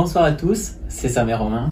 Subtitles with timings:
[0.00, 1.70] Bonsoir à tous, c'est Sam et Romain.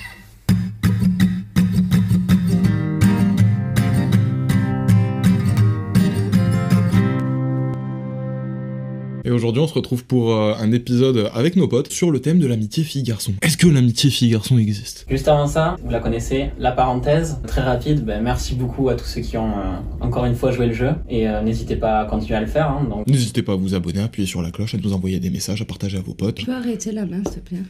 [9.24, 12.40] Et aujourd'hui, on se retrouve pour euh, un épisode avec nos potes sur le thème
[12.40, 13.34] de l'amitié fille-garçon.
[13.42, 15.06] Est-ce que l'amitié fille-garçon existe?
[15.08, 19.04] Juste avant ça, vous la connaissez, la parenthèse, très rapide, ben, merci beaucoup à tous
[19.04, 22.04] ceux qui ont euh, encore une fois joué le jeu et euh, n'hésitez pas à
[22.06, 22.70] continuer à le faire.
[22.70, 23.06] hein, donc.
[23.06, 25.62] N'hésitez pas à vous abonner, à appuyer sur la cloche, à nous envoyer des messages,
[25.62, 26.34] à partager à vos potes.
[26.34, 27.62] Tu peux arrêter la main, s'il te plaît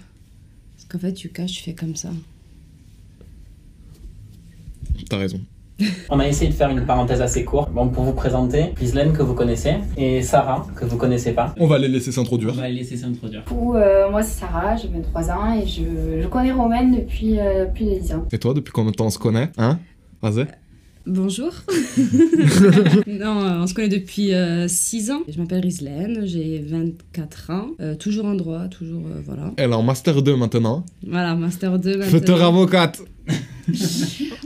[0.89, 2.11] qu'en fait, tu caches, tu fais comme ça.
[5.09, 5.41] T'as raison.
[6.09, 9.23] On a essayé de faire une parenthèse assez courte bon, pour vous présenter Gislaine que
[9.23, 11.55] vous connaissez et Sarah que vous connaissez pas.
[11.59, 12.55] On va les laisser s'introduire.
[12.55, 13.43] va les laisser s'introduire.
[13.43, 17.39] Du coup, euh, moi c'est Sarah, j'ai 23 ans et je, je connais Romaine depuis
[17.39, 18.25] euh, plus de 10 ans.
[18.33, 19.79] Et toi, depuis combien de temps on se connaît Hein
[20.23, 20.47] Vas-y.
[21.07, 21.53] Bonjour.
[23.07, 24.33] non, euh, on se connaît depuis
[24.67, 25.23] 6 ans.
[25.29, 27.69] Je m'appelle Rislaine, j'ai 24 ans.
[27.81, 29.53] Euh, toujours en droit, toujours, euh, voilà.
[29.57, 30.85] Elle est en Master 2 maintenant.
[31.07, 32.19] Voilà, Master 2 maintenant.
[32.19, 33.01] Future avocate.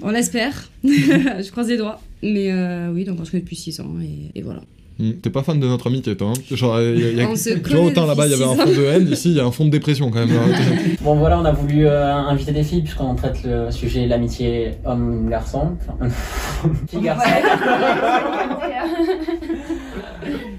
[0.03, 0.71] On l'espère.
[0.85, 2.01] je croise les doigts.
[2.23, 4.61] Mais euh, oui, donc on se connaît depuis 6 ans et, et voilà.
[5.01, 7.29] Hmm, T'es pas fan de notre amitié, toi hein Genre, il y a, y a-
[7.31, 9.41] On se connaît autant là-bas, il y avait un fond de haine, ici, il y
[9.41, 10.31] a un fond de dépression quand même.
[11.01, 15.79] Bon voilà, on a voulu euh, inviter des filles puisqu'on traite le sujet l'amitié homme-garçon.
[15.81, 16.15] Enfin,
[16.91, 17.31] Fille-garçon.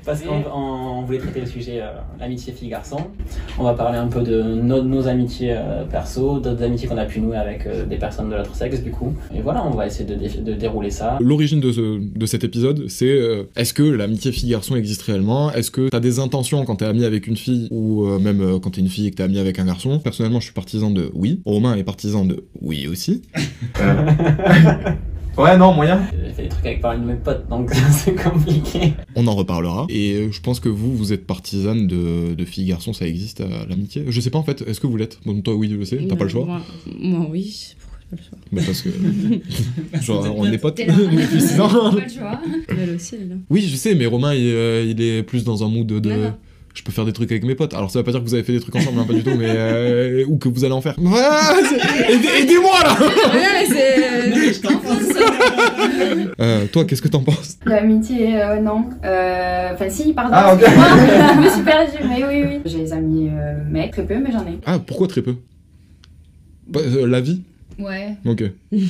[0.05, 1.87] Parce qu'on on- on voulait traiter le sujet euh,
[2.19, 2.97] l'amitié fille-garçon.
[3.59, 7.05] On va parler un peu de nos, nos amitiés euh, perso, d'autres amitiés qu'on a
[7.05, 9.13] pu nouer avec euh, des personnes de l'autre sexe du coup.
[9.35, 11.17] Et voilà, on va essayer de, dé- de dérouler ça.
[11.21, 15.51] L'origine de, ce- de cet épisode, c'est euh, est-ce que l'amitié fille-garçon existe réellement?
[15.51, 18.59] Est-ce que t'as des intentions quand t'es ami avec une fille ou euh, même euh,
[18.59, 19.99] quand t'es une fille et que t'es ami avec un garçon?
[19.99, 21.41] Personnellement, je suis partisan de oui.
[21.45, 23.21] Romain est partisan de oui aussi.
[25.41, 26.01] ouais, non, moyen.
[26.25, 28.93] J'ai fait des trucs avec pas mal de mes potes donc c'est compliqué.
[29.15, 29.85] On en reparlera.
[29.89, 33.65] Et euh, je pense que vous, vous êtes partisane de, de filles-garçons, ça existe euh,
[33.69, 35.19] l'amitié Je sais pas en fait, est-ce que vous l'êtes?
[35.25, 36.45] Bon, toi, oui, je le sais, t'as pas le choix.
[36.45, 36.61] Moi,
[36.99, 37.75] moi, oui.
[37.79, 38.39] Pourquoi j'ai pas le choix?
[38.51, 40.01] Mais parce que.
[40.01, 40.93] Genre, on est potes T'es là.
[40.95, 41.91] depuis 6 ans.
[41.91, 42.41] Pas le choix.
[42.69, 43.37] Elle aussi, elle.
[43.49, 46.09] Oui, je sais, mais Romain, il, euh, il est plus dans un mood de.
[46.09, 46.33] Non, non.
[46.73, 47.73] Je peux faire des trucs avec mes potes.
[47.73, 49.23] Alors ça veut pas dire que vous avez fait des trucs ensemble, hein, pas du
[49.23, 50.95] tout, mais euh, ou que vous allez en faire.
[51.13, 51.53] Ah,
[52.09, 52.97] aidez- Aidez-moi là.
[52.99, 54.31] Ouais, mais c'est.
[56.39, 57.57] Euh, toi, qu'est-ce que t'en penses?
[57.65, 58.85] L'amitié, euh, non.
[59.03, 60.31] Euh, Enfin, si, pardon.
[60.33, 60.61] Ah, ok.
[60.61, 60.87] excuse-moi.
[61.35, 62.59] je me suis perdue, mais oui, oui.
[62.65, 64.59] J'ai des amis euh, mecs, très peu, mais j'en ai.
[64.65, 65.35] Ah, pourquoi très peu?
[66.67, 67.41] Bah, euh, La vie?
[67.81, 68.15] Ouais.
[68.25, 68.43] Ok.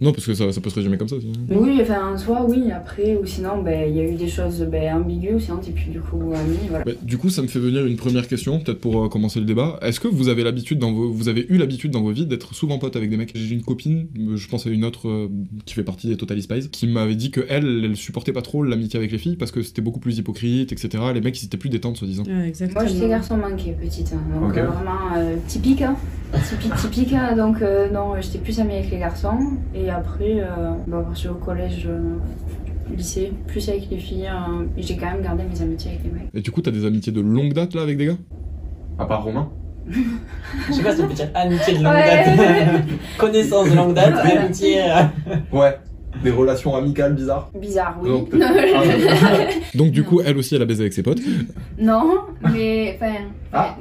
[0.00, 1.32] non, parce que ça, ça peut se résumer comme ça aussi.
[1.50, 4.96] Oui, enfin, soit oui, après, ou sinon, ben, il y a eu des choses ben,
[4.96, 6.84] ambiguës, sinon t'es plus du coup amis, voilà.
[6.84, 9.46] Bah, du coup, ça me fait venir une première question, peut-être pour euh, commencer le
[9.46, 9.78] débat.
[9.82, 12.54] Est-ce que vous avez l'habitude dans vos, vous avez eu l'habitude dans vos vies d'être
[12.54, 13.32] souvent pote avec des mecs?
[13.34, 15.28] J'ai une copine, euh, je pense à une autre euh,
[15.66, 18.62] qui fait partie des Total Spies, qui m'avait dit que elle, elle supportait pas trop
[18.64, 21.02] l'amitié avec les filles parce que c'était beaucoup plus hypocrite, etc.
[21.14, 22.24] Les mecs, ils étaient plus détentes, soi-disant.
[22.24, 22.82] Ouais, exactement.
[22.82, 24.12] Moi, j'étais garçon manqué, petite.
[24.12, 25.82] hein, donc euh, vraiment euh, typique.
[25.82, 25.96] hein.
[26.48, 27.12] Typique, typique.
[27.12, 29.38] hein, donc, euh, non, j'étais plus amie avec les garçons.
[29.74, 30.72] Et après, euh,
[31.12, 32.14] je suis au collège, euh,
[32.96, 34.28] lycée, plus avec les filles.
[34.28, 36.28] euh, et j'ai quand même gardé mes amitiés avec les mecs.
[36.34, 38.16] Et du coup, t'as des amitiés de longue date là avec des gars?
[38.98, 39.50] À part Romain?
[40.68, 42.24] Je sais pas si on peut dire amitié de longue Ouais.
[42.24, 42.82] date.
[43.18, 44.42] Connaissance de longue date, Voilà.
[44.42, 44.80] amitié.
[44.82, 45.02] euh,
[45.52, 45.76] Ouais.
[46.22, 47.50] Des relations amicales bizarres.
[47.58, 48.10] Bizarre, oui.
[48.10, 48.26] Non,
[49.74, 51.20] Donc du coup, elle aussi, elle a baisé avec ses potes?
[51.80, 52.20] non,
[52.52, 53.14] mais enfin.
[53.52, 53.76] Ah.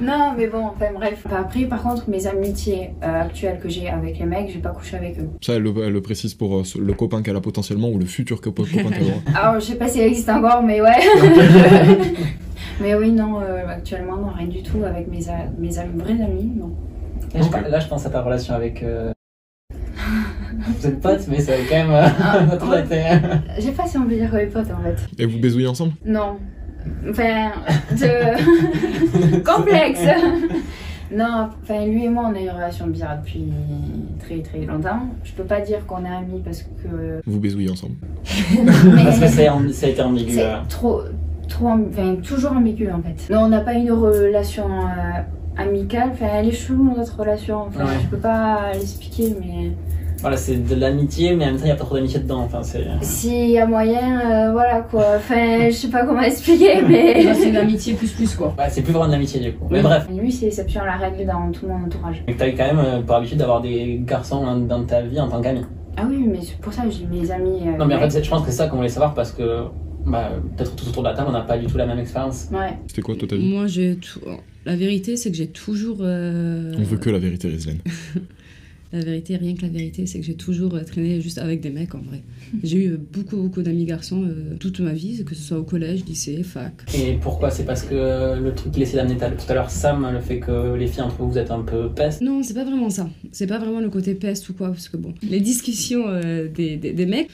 [0.00, 1.24] Non, mais bon, enfin bref.
[1.34, 4.96] Après, par contre, mes amitiés euh, actuelles que j'ai avec les mecs, j'ai pas couché
[4.96, 5.28] avec eux.
[5.40, 8.04] Ça, elle le, elle le précise pour euh, le copain qu'elle a potentiellement ou le
[8.06, 9.20] futur copain copain qu'elle aura.
[9.48, 10.96] Alors, je sais pas si elle existe encore, mais ouais.
[12.80, 15.20] mais oui, non, euh, actuellement, non, rien du tout avec mes,
[15.58, 16.70] mes amis, vrais amis, non.
[17.34, 18.82] Là, je, par- là, je pense à ta relation avec.
[18.82, 19.12] Euh...
[20.78, 21.90] Vous êtes potes, mais ça quand même.
[21.90, 22.66] Euh, Ah, notre
[23.60, 24.96] sais pas si on peut dire qu'on est potes en fait.
[25.18, 25.92] Et vous baisouillez ensemble?
[26.04, 26.38] Non.
[27.10, 27.50] Enfin,
[27.92, 29.38] de...
[29.44, 30.00] complexe.
[31.10, 33.44] Non, enfin, lui et moi, on a une relation bizarre depuis
[34.20, 35.00] très très longtemps.
[35.24, 37.20] Je peux pas dire qu'on est amis parce que.
[37.26, 37.94] Vous baisouillez ensemble.
[39.04, 40.32] Parce que c'est ça a été ambigu.
[40.34, 40.56] C'est euh.
[40.68, 41.00] trop,
[41.48, 43.32] trop, amb- enfin, toujours ambigu en fait.
[43.32, 46.10] Non, on n'a pas une relation euh, amicale.
[46.12, 47.62] Enfin, elle est chelou notre relation.
[47.68, 47.90] Enfin, Ouais.
[48.02, 49.72] je peux pas l'expliquer, mais
[50.20, 52.40] Voilà, c'est de l'amitié, mais en même temps, il n'y a pas trop d'amitié dedans.
[52.40, 52.84] Enfin, c'est.
[53.02, 55.04] s'il y a moyen, euh, voilà quoi.
[55.16, 57.34] Enfin, je sais pas comment expliquer, mais.
[57.34, 58.54] C'est une amitié plus plus quoi.
[58.58, 59.66] Ouais, c'est plus vraiment de l'amitié du coup.
[59.70, 60.06] Mais bref.
[60.12, 62.22] Lui, c'est l'exception à la règle dans tout mon entourage.
[62.26, 65.20] Mais t'as eu quand même euh, pour habitude d'avoir des garçons hein, dans ta vie
[65.20, 65.60] en tant qu'ami.
[65.96, 67.60] Ah oui, mais c'est pour ça que j'ai mes amis.
[67.66, 69.64] euh, Non, mais en fait, je pense que c'est ça qu'on voulait savoir parce que.
[70.06, 72.46] Bah, peut-être tout autour de la table, on n'a pas du tout la même expérience.
[72.52, 72.78] Ouais.
[72.86, 73.46] C'était quoi toi ta vie?
[73.52, 74.20] Moi, j'ai tout.
[74.64, 75.98] La vérité, c'est que j'ai toujours.
[76.00, 77.78] euh, On veut que la vérité, Rizlen.
[78.90, 81.68] La vérité, rien que la vérité, c'est que j'ai toujours euh, traîné juste avec des
[81.68, 82.22] mecs en vrai.
[82.62, 85.62] J'ai eu euh, beaucoup, beaucoup d'amis garçons euh, toute ma vie, que ce soit au
[85.62, 86.72] collège, lycée, fac.
[86.94, 87.50] Et pourquoi?
[87.50, 90.74] C'est parce que le truc qu'il essaie d'amener tout à l'heure, Sam, le fait que
[90.74, 92.22] les filles entre vous, vous êtes un peu peste.
[92.22, 93.10] Non, c'est pas vraiment ça.
[93.30, 96.78] C'est pas vraiment le côté peste ou quoi, parce que bon, les discussions euh, des,
[96.78, 97.28] des, des mecs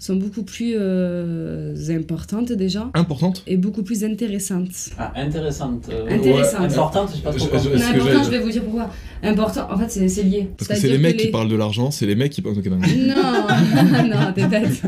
[0.00, 4.90] sont beaucoup plus euh, importantes déjà Importante et beaucoup plus intéressantes.
[4.98, 5.88] Ah, intéressante.
[5.92, 6.60] euh, Intéressante.
[6.60, 8.90] ouais, importante, je sais pas trop Je- Non, important, je vais vous dire pourquoi.
[9.22, 10.48] Important, en fait, c'est c'est lié.
[10.56, 12.56] Parce que c'est les mecs qui parlent de l'argent, c'est les mecs qui parlent.
[12.58, 12.78] Ok, non.
[12.78, 14.82] Non, non, t'es bête.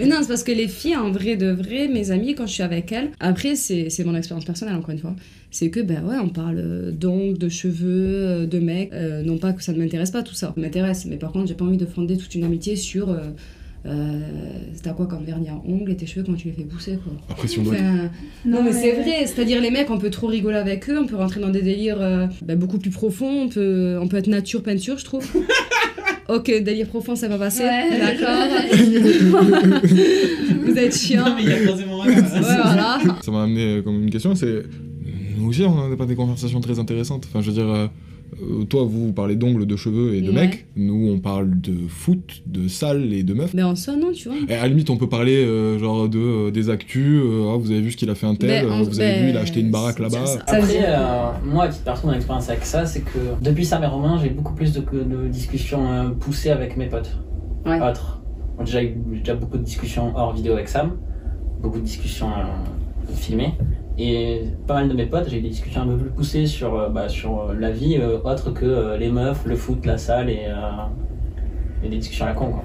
[0.00, 2.52] Mais non, c'est parce que les filles, en vrai de vrai, mes amies, quand je
[2.54, 5.14] suis avec elles, après, c'est c'est mon expérience personnelle, encore une fois,
[5.52, 7.86] c'est que, ben ouais, on parle euh, d'ongles, de cheveux,
[8.26, 8.92] euh, de mecs.
[8.92, 10.48] Euh, non pas que ça ne m'intéresse pas, tout ça.
[10.54, 13.10] Ça m'intéresse, mais par contre, j'ai pas envie de fonder toute une amitié sur.
[13.10, 13.20] Euh,
[13.86, 14.18] euh,
[14.82, 17.12] T'as quoi comme vernis à ongles et tes cheveux, comment tu les fais pousser, quoi.
[17.30, 17.74] Après, si on doit.
[17.74, 18.10] Enfin,
[18.44, 21.16] non, mais c'est vrai, c'est-à-dire les mecs, on peut trop rigoler avec eux, on peut
[21.16, 24.62] rentrer dans des délires euh, bah, beaucoup plus profonds, on peut, on peut être nature
[24.62, 25.24] peinture, je trouve.
[26.28, 27.98] ok, délire profond, ça va passer, Ouais.
[27.98, 28.48] d'accord.
[30.64, 31.36] Vous êtes chiant.
[31.38, 32.98] il y a forcément Ouais, voilà.
[33.22, 34.62] Ça m'a amené euh, comme une question, c'est.
[35.38, 37.24] Nous aussi, on n'a pas des conversations très intéressantes.
[37.28, 37.68] Enfin, je veux dire.
[37.68, 37.86] euh,
[38.42, 40.34] euh, toi, vous, vous parlez d'ongles, de cheveux et de Ouais.
[40.46, 40.66] mecs.
[40.76, 43.54] Nous, on parle de foot, de salle et de meufs.
[43.54, 44.38] Mais en soi, non, tu vois.
[44.48, 47.20] Et à la limite, on peut parler euh, genre de euh, des actus.
[47.24, 48.48] euh, ah, vous avez vu ce qu'il a fait un tel.
[48.48, 50.26] Ben, euh, en- vous avez ben, vu, il a acheté une baraque là-bas.
[50.26, 53.18] ça- Ça veut Après, euh, moi, à titre perso, mon expérience avec ça, c'est que
[53.42, 57.16] depuis Sam et Romain, j'ai beaucoup plus de, de discussions euh, poussées avec mes potes.
[57.66, 57.80] Ouais.
[57.80, 58.20] Autres.
[58.64, 60.92] J'ai déjà déjà beaucoup de discussions hors vidéo avec Sam,
[61.60, 63.54] beaucoup de discussions euh, filmées.
[63.98, 66.88] Et pas mal de mes potes, j'ai des discussions un peu plus poussées sur, euh,
[66.88, 70.30] bah, sur euh, la vie euh, autre que euh, les meufs, le foot, la salle
[70.30, 72.50] et, euh, et des discussions à la con.
[72.50, 72.64] Quoi.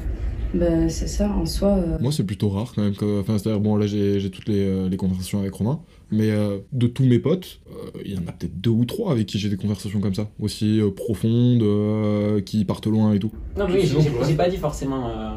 [0.56, 1.76] Ben, c'est ça, en soi.
[1.78, 2.96] euh, Moi, c'est plutôt rare quand même.
[2.96, 5.80] que- Enfin, c'est-à-dire, bon, là, j'ai j'ai toutes les, euh, les conversations avec Romain.
[6.12, 9.12] Mais euh, de tous mes potes, euh, il y en a peut-être deux ou trois
[9.12, 10.28] avec qui j'ai des conversations comme ça.
[10.40, 13.30] Aussi euh, profondes, euh, qui partent loin et tout.
[13.56, 14.16] Non, oui, Sinon, j'ai ouais.
[14.28, 15.30] j'ai pas dit forcément euh,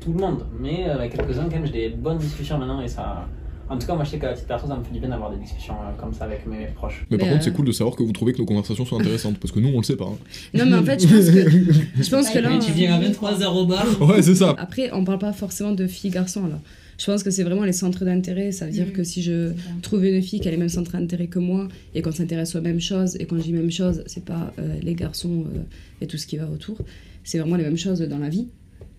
[0.00, 2.88] tout le monde, mais euh, avec quelques-uns, quand même, j'ai des bonnes discussions maintenant et
[2.88, 3.26] ça.
[3.70, 5.30] En tout cas, moi, je sais qu'à titre perso, ça me fait du bien d'avoir
[5.30, 7.04] des discussions euh, comme ça avec mes proches.
[7.10, 8.98] Mais par contre, euh, c'est cool de savoir que vous trouvez que nos conversations sont
[8.98, 9.38] intéressantes.
[9.38, 10.06] parce que nous, on le sait pas.
[10.06, 10.16] hein.
[10.54, 12.02] Non, mais en fait, je pense que.
[12.02, 12.48] Je pense que là.
[12.50, 14.54] Mais tu euh, viens à 23h au bar Ouais, c'est ça.
[14.58, 16.58] Après, on parle pas forcément de filles-garçons là.
[16.98, 18.50] Je pense que c'est vraiment les centres d'intérêt.
[18.50, 18.92] Ça veut dire Mhm.
[18.92, 22.02] que si je trouve une fille qui a les mêmes centres d'intérêt que moi et
[22.02, 24.94] qu'on s'intéresse aux mêmes choses, et quand je dis mêmes choses, c'est pas euh, les
[24.94, 25.60] garçons euh,
[26.00, 26.78] et tout ce qui va autour,
[27.22, 28.48] c'est vraiment les mêmes choses dans la vie.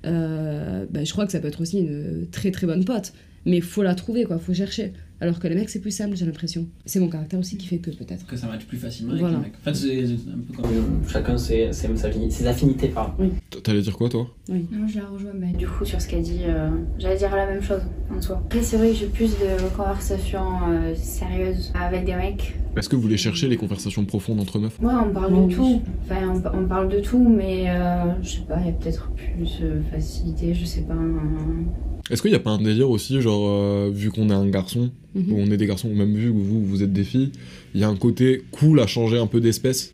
[0.06, 3.12] Euh, ben, je crois que ça peut être aussi une très très bonne pote.
[3.46, 4.94] Mais il faut la trouver, quoi, faut chercher.
[5.22, 6.66] Alors que les mecs, c'est plus simple, j'ai l'impression.
[6.86, 8.26] C'est mon caractère aussi qui fait que peut-être.
[8.26, 9.38] Que ça matche plus facilement Voilà.
[9.40, 9.60] avec les mecs.
[9.60, 10.72] En fait, c'est un peu comme.
[10.72, 13.30] euh, Chacun ses, ses, affinités, pardon.
[13.62, 14.28] T'allais dire quoi, toi?
[14.48, 17.48] Non, je la rejoins, mais du coup, sur ce qu'elle dit, euh, j'allais dire la
[17.48, 17.82] même chose
[18.16, 18.38] en soi.
[18.46, 22.56] Après, c'est vrai que j'ai plus de conversations euh, sérieuses avec des mecs.
[22.80, 24.80] Est-ce que vous voulez chercher les conversations profondes entre meufs?
[24.82, 25.54] Ouais, on parle Oh, de oui.
[25.54, 25.82] tout.
[26.06, 29.12] Enfin, on, on parle de tout, mais euh, je sais pas, il y a peut-être
[29.12, 30.94] plus euh, facilité, je sais pas.
[30.94, 31.66] un-
[32.10, 34.92] Est-ce qu'il n'y a pas un délire aussi, genre, euh, vu qu'on est un garçon,
[35.14, 35.32] Mhm.
[35.34, 37.32] ou on est des garçons, ou même vu que vous, vous êtes des filles,
[37.76, 39.94] il y a un côté cool à changer un peu d'espèce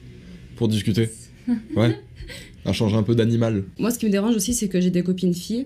[0.56, 1.10] pour discuter?
[1.76, 2.00] Ouais?
[2.66, 3.64] À changer un peu d'animal?
[3.80, 5.66] Moi, ce qui me dérange aussi, c'est que j'ai des copines filles.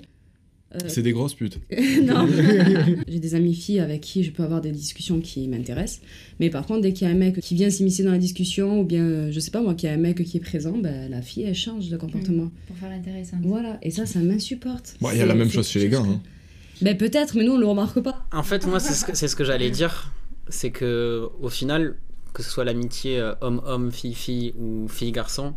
[0.75, 1.60] Euh, C'est des grosses putes.
[2.04, 2.27] non.
[3.07, 6.01] J'ai des amies filles avec qui je peux avoir des discussions qui m'intéressent.
[6.39, 8.81] Mais par contre, dès qu'il y a un mec qui vient s'immiscer dans la discussion,
[8.81, 10.77] ou bien, euh, je sais pas moi, qu'il y a un mec qui est présent,
[10.77, 12.51] ben, la fille, elle change de comportement.
[12.68, 13.38] Pour faire intéressant.
[13.42, 14.95] Voilà, et ça, ça m'insupporte.
[15.01, 16.04] Bon, il y a la même chose chez les gars.
[16.06, 16.21] Hein.
[16.81, 18.25] Ben peut-être, mais nous, on le remarque pas.
[18.31, 20.13] En fait, moi, c'est ce que, c'est ce que j'allais dire.
[20.50, 21.95] C'est que, au final,
[22.33, 25.56] que ce soit l'amitié euh, homme-homme, fille-fille ou fille-garçon,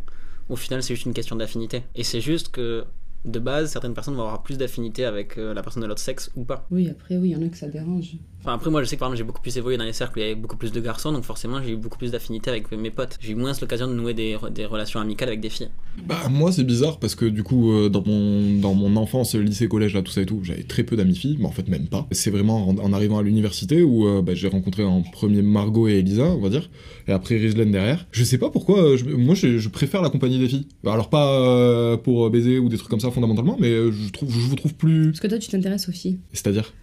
[0.48, 1.82] au final, c'est juste une question d'affinité.
[1.94, 2.84] Et c'est juste que,
[3.24, 6.30] de base, certaines personnes vont avoir plus d'affinité avec euh, la personne de l'autre sexe
[6.36, 6.66] ou pas.
[6.70, 8.16] Oui, après, oui, il y en a que ça dérange.
[8.40, 10.18] Enfin, après, moi, je sais que par exemple, j'ai beaucoup plus évolué dans les cercles
[10.18, 12.50] où il y avait beaucoup plus de garçons, donc forcément, j'ai eu beaucoup plus d'affinité
[12.50, 13.16] avec mes potes.
[13.20, 15.68] J'ai eu moins l'occasion de nouer des, des relations amicales avec des filles.
[16.04, 19.68] Bah, moi, c'est bizarre parce que du coup, euh, dans, mon, dans mon enfance, lycée,
[19.68, 21.86] collège, là, tout ça et tout, j'avais très peu d'amis filles, mais en fait, même
[21.86, 22.08] pas.
[22.10, 25.86] C'est vraiment en, en arrivant à l'université où euh, bah, j'ai rencontré en premier Margot
[25.86, 26.68] et Elisa, on va dire,
[27.06, 28.06] et après Rizlen derrière.
[28.10, 30.66] Je sais pas pourquoi, euh, je- moi, je, je préfère la compagnie des filles.
[30.84, 34.32] Alors, pas euh, pour baiser ou des trucs comme ça fondamentalement, mais euh, je, trouve,
[34.32, 35.08] je vous trouve plus.
[35.08, 36.18] Parce que toi, tu t'intéresses aux filles.
[36.32, 36.74] C'est-à-dire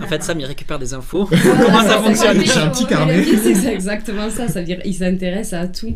[0.00, 1.26] En fait, Sam, il récupère des infos.
[1.42, 3.24] Comment ça fonctionne J'ai un petit carnet.
[3.42, 5.94] C'est exactement ça, ça veut dire il s'intéresse à tout.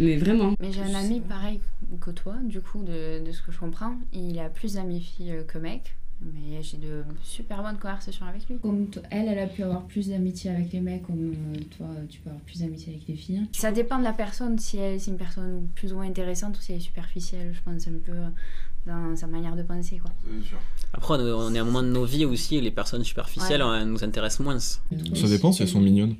[0.00, 0.54] Mais vraiment.
[0.60, 1.60] Mais j'ai un ami pareil
[2.00, 3.94] que toi, du coup, de, de ce que je comprends.
[4.12, 5.94] Il a plus d'amis filles que mecs.
[6.22, 8.56] Mais j'ai de super bonnes conversations avec lui.
[8.58, 11.86] Comme toi- elle, elle a pu avoir plus d'amitié avec les mecs, comme euh, toi,
[12.08, 13.42] tu peux avoir plus d'amitié avec les filles.
[13.52, 16.62] Ça dépend de la personne, si elle c'est une personne plus ou moins intéressante ou
[16.62, 18.12] si elle est superficielle, je pense un peu
[18.86, 19.98] dans sa manière de penser.
[19.98, 20.10] quoi.
[20.94, 23.68] Après, on est à un moment de nos vies aussi, les personnes superficielles Ouais.
[23.80, 24.58] euh, nous intéressent moins.
[24.58, 24.80] Ça
[25.28, 26.14] dépend si elles sont mignonnes.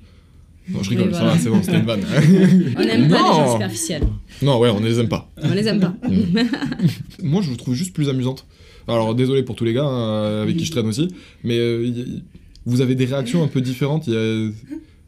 [0.68, 1.32] Non, je rigole, voilà.
[1.32, 2.00] va, c'est bon, c'était une vanne.
[2.76, 4.02] On n'aime pas les gens superficiels.
[4.42, 5.30] non, ouais, on ne les aime pas.
[5.42, 5.94] On les aime pas.
[7.22, 8.46] Moi, je vous trouve juste plus amusante.
[8.88, 11.08] Alors, désolé pour tous les gars hein, avec qui je traîne aussi,
[11.42, 12.22] mais euh, y- y-
[12.66, 14.06] vous avez des réactions un peu différentes.
[14.06, 14.50] il y a-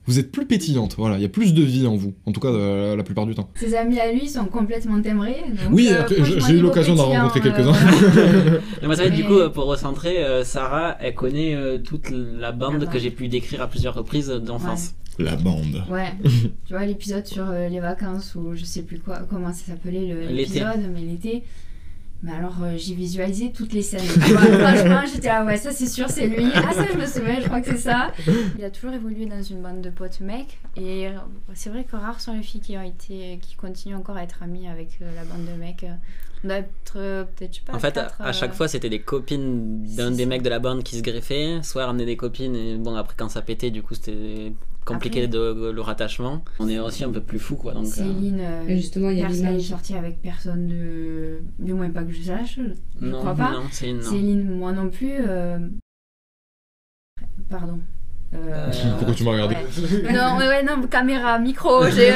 [0.08, 2.38] Vous êtes plus pétillante, voilà, il y a plus de vie en vous, en tout
[2.38, 3.50] cas euh, la plupart du temps.
[3.56, 5.42] Ses amis à lui sont complètement timbrés.
[5.48, 6.04] donc, Oui, euh,
[6.46, 9.10] j'ai eu l'occasion d'en rencontrer euh, quelques-uns.
[9.10, 13.26] du coup, pour recentrer, euh, Sarah, elle connaît euh, toute la bande que j'ai pu
[13.28, 14.92] décrire à plusieurs reprises d'enfance.
[15.18, 15.82] La bande.
[15.90, 16.12] Ouais,
[16.66, 20.14] tu vois l'épisode sur euh, les vacances ou je sais plus quoi, comment ça s'appelait
[20.30, 21.42] l'épisode, mais l'été.
[22.22, 24.00] Mais alors euh, j'ai visualisé toutes les scènes.
[24.00, 26.46] Franchement, j'étais là, ouais, ça c'est sûr, c'est lui.
[26.54, 28.12] Ah, ça je me souviens, je crois que c'est ça.
[28.58, 31.10] Il a toujours évolué dans une bande de potes mecs et euh,
[31.54, 34.42] c'est vrai que rares sont les filles qui ont été, qui continuent encore à être
[34.42, 35.84] amies avec euh, la bande de mecs.
[36.44, 37.74] On doit être euh, peut-être je sais pas.
[37.74, 40.28] En fait, quatre, à chaque euh, fois, c'était des copines d'un des ça.
[40.28, 43.28] mecs de la bande qui se greffaient, soit ramener des copines, et bon, après, quand
[43.28, 44.52] ça pétait, du coup, c'était
[44.86, 46.42] compliqué Après- de, le rattachement.
[46.58, 47.74] On est aussi un peu plus fou, quoi.
[47.74, 51.40] Donc, euh, Céline, euh, justement, il y a personne sortie avec personne de.
[51.58, 52.58] Du moins pas que je sache.
[53.00, 53.50] Je non, crois pas.
[53.52, 53.62] non.
[53.70, 55.12] Céline, moi non plus.
[55.20, 55.58] euh,
[57.50, 57.80] Pardon.
[58.48, 60.12] Euh, Pourquoi tu m'as regardé ouais.
[60.12, 62.12] Non, ouais, ouais, non, caméra, micro, j'ai.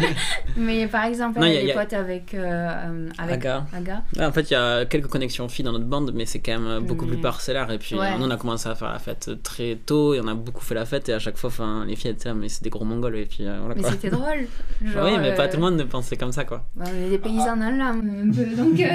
[0.56, 3.66] Mais par exemple, Non, y a- est y a- pote avec, euh, avec Aga.
[3.72, 4.02] Aga.
[4.28, 6.84] En fait, il y a quelques connexions filles dans notre bande, mais c'est quand même
[6.84, 7.70] beaucoup Mais- plus parcellaire.
[7.70, 8.16] Et puis, Ouais.
[8.18, 10.74] nous, on a commencé à faire la fête très tôt, et on a beaucoup fait
[10.74, 12.84] la fête, et à chaque fois, enfin, les filles étaient là, mais c'est des gros
[12.84, 14.46] mongols, et puis euh, voilà Mais c'était drôle.
[14.84, 16.64] Genre, oui, mais pas euh, tout le monde ne pensait comme ça, quoi.
[16.76, 18.80] bah, des paysans dans l'âme, un peu, donc.
[18.80, 18.86] euh,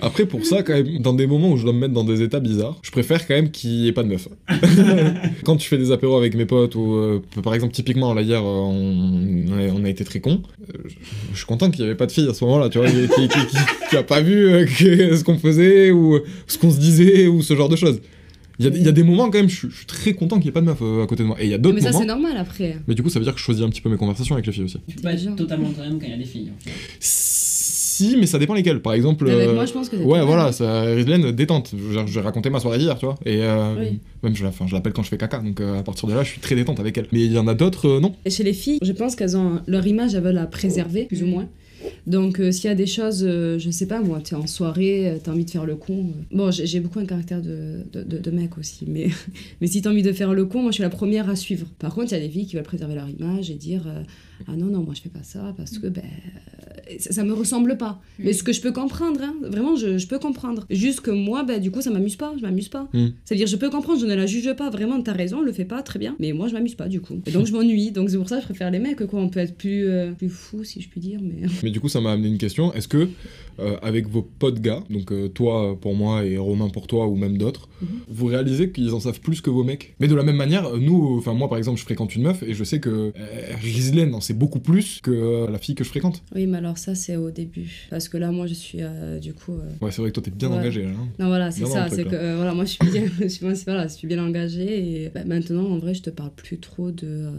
[0.00, 2.22] Après, pour ça, quand même, dans des moments où je dois me mettre dans des
[2.22, 4.26] états bizarres, je préfère quand même qu'il n'y ait pas de meuf.
[5.44, 8.44] quand tu fais des avec mes potes, ou euh, par exemple, typiquement, là, hier, euh,
[8.44, 10.42] on, on a, on a été très cons.
[10.62, 10.72] Euh,
[11.32, 13.08] je, suis content qu'il n'y avait pas de fille à ce moment-là, tu vois, qui,
[13.08, 13.56] qui, qui- qui-
[13.90, 17.42] qui a pas vu euh, que- ce qu'on faisait, ou ce qu'on se disait, ou
[17.42, 18.00] ce genre de choses.
[18.60, 20.14] Il y a, il y a des moments, quand même, je, suis- je suis très
[20.14, 21.36] content qu'il n'y ait pas de meuf euh, à côté de moi.
[21.40, 22.00] Et il y a d'autres Mais ça, moments.
[22.00, 22.76] c'est normal après.
[22.88, 24.46] Mais du coup, ça veut dire que je choisis un petit peu mes conversations avec
[24.46, 24.78] les filles aussi.
[24.88, 26.50] Tu peux pas être totalement toi-même quand il y a des filles.
[27.98, 28.80] Si, mais ça dépend lesquelles.
[28.80, 29.28] Par exemple.
[29.30, 31.72] Avec euh, moi, je pense que c'est Ouais, voilà, ça, Rizlen, détente.
[31.76, 33.16] Je, je vais raconter ma soirée d'hier, tu vois.
[33.26, 33.98] Et euh, Oui.
[34.22, 36.14] même, je, la- enfin, je l'appelle quand je fais caca, donc euh, à partir de
[36.14, 37.06] là, je suis très détente avec elle.
[37.12, 38.14] Mais il y en a d'autres, non.
[38.24, 41.22] Et chez les filles, je pense qu'elles ont leur image, elles veulent la préserver, plus
[41.22, 41.48] ou moins.
[42.06, 45.08] Donc, euh, s'il y a des choses, euh, je sais pas, moi, t'es en soirée,
[45.10, 46.06] euh, t'as envie de faire le con.
[46.32, 49.08] Bon, j'ai beaucoup un caractère de, de, de- de mec aussi, mais,
[49.60, 51.66] mais si t'as envie de faire le con, moi, je suis la première à suivre.
[51.78, 53.82] Par contre, il y a des filles qui veulent préserver leur image et dire
[54.46, 56.02] Ah non, non, moi, je fais pas ça parce que, ben,
[56.98, 58.00] ça, ça me ressemble pas.
[58.18, 60.64] Mais ce que je peux comprendre, hein, vraiment, je, je peux comprendre.
[60.70, 62.88] Juste que moi, ben, du coup, ça m'amuse pas, je m'amuse pas.
[62.94, 63.08] Mm.
[63.24, 65.82] C'est-à-dire, je peux comprendre, je ne la juge pas, vraiment, t'as raison, le fais pas,
[65.82, 66.16] très bien.
[66.18, 67.20] Mais moi, je m'amuse pas, du coup.
[67.26, 67.90] Et donc, je m'ennuie.
[67.90, 69.20] Donc, c'est pour ça que je préfère les mecs, quoi.
[69.20, 71.46] On peut être plus, euh, plus fou, si je puis dire, mais.
[71.62, 72.72] Mais du coup, ça m'a amené une question.
[72.72, 73.08] Est-ce que,
[73.60, 77.16] euh, avec vos potes gars, donc euh, toi pour moi et Romain pour toi ou
[77.16, 77.88] même d'autres, Mhm.
[78.08, 79.94] vous réalisez qu'ils en savent plus que vos mecs?
[79.98, 82.54] Mais de la même manière, nous, enfin, moi par exemple, je fréquente une meuf et
[82.54, 83.10] je sais que euh,
[83.60, 86.22] Rizlen en sait beaucoup plus que euh, la fille que je fréquente.
[86.34, 87.86] Oui, mais alors, ça, c'est au début.
[87.90, 89.52] Parce que là, moi, je suis, euh, du coup.
[89.54, 90.56] euh, Ouais, c'est vrai que toi, t'es bien Ouais.
[90.58, 90.90] engagé là.
[90.90, 91.08] hein.
[91.18, 91.88] Non, voilà, c'est ça.
[91.90, 92.18] C'est que, là.
[92.18, 95.04] euh, voilà, moi, je suis bien, je suis, voilà, je suis bien engagée.
[95.04, 97.06] Et bah, maintenant, en vrai, je te parle plus trop de.
[97.06, 97.30] euh,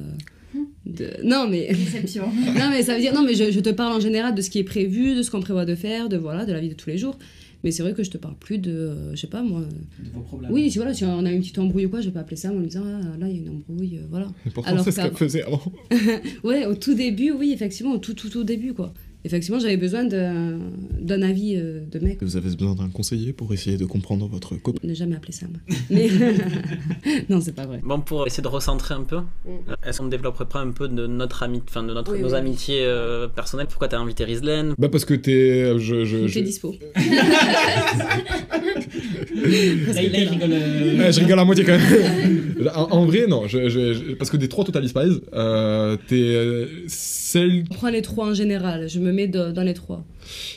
[0.85, 1.11] de...
[1.23, 1.67] Non, mais.
[1.71, 2.25] Déception.
[2.57, 3.13] non, mais ça veut dire.
[3.13, 5.29] Non, mais je, je te parle en général de ce qui est prévu, de ce
[5.31, 7.17] qu'on prévoit de faire, de, voilà, de la vie de tous les jours.
[7.63, 8.71] Mais c'est vrai que je te parle plus de.
[8.71, 9.61] euh, je sais pas, moi.
[9.61, 10.51] De vos problèmes.
[10.51, 12.37] Oui, si, voilà, si on a une petite embrouille ou quoi, je vais pas appeler
[12.37, 14.27] ça en me disant, ah, là, il y a une embrouille, euh, voilà.
[14.45, 15.61] Et pourtant, Alors c'est ce qu'elle faisait avant.
[16.43, 18.93] Ouais, au tout début, oui, effectivement, au tout, tout, tout début, quoi.
[19.25, 20.59] Effectivement, j'avais besoin d'un
[20.99, 22.19] d'un avis euh, de mec.
[22.21, 24.79] Vous avez besoin d'un conseiller pour essayer de comprendre votre copain.
[24.87, 25.59] Ne jamais appeler ça, moi.
[25.89, 26.09] Mais.
[27.29, 27.81] non, c'est pas vrai.
[27.83, 29.49] Bon, pour essayer de recentrer un peu, Mm.
[29.69, 32.29] euh, est-ce qu'on développerait pas un peu de notre ami, enfin de notre, Oui, nos
[32.29, 32.35] oui.
[32.35, 33.67] amitiés euh, personnelles?
[33.67, 34.73] Pourquoi t'as invité Rizlen?
[34.77, 35.77] Bah parce que t'es...
[35.79, 36.73] Je, je, je- fait dispo.
[39.93, 40.49] Là, il rigole.
[40.99, 42.69] Ouais, je rigole à moitié quand même.
[42.75, 43.47] en, en vrai, non.
[43.47, 46.65] Je, je- je- parce que des trois Total Spies, euh, t'es euh,
[47.31, 50.03] celle On prend les trois en général, je me mets de- dans les trois.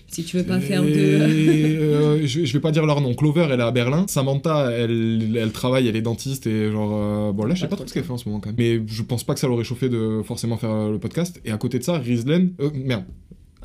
[0.09, 0.89] Si tu veux pas faire de.
[0.91, 3.15] Euh, je, je vais pas dire leur nom.
[3.15, 4.05] Clover, elle est à Berlin.
[4.09, 6.93] Samantha, elle, elle travaille, elle est dentiste et genre.
[6.95, 8.57] euh, bon, là, je sais Pas trop ce qu'elle fait en ce moment quand même.
[8.59, 11.41] Mais je pense pas que ça l'aurait chauffé de forcément faire euh, le podcast.
[11.45, 12.53] Et à côté de ça, Rizlen.
[12.61, 13.05] euh, merde.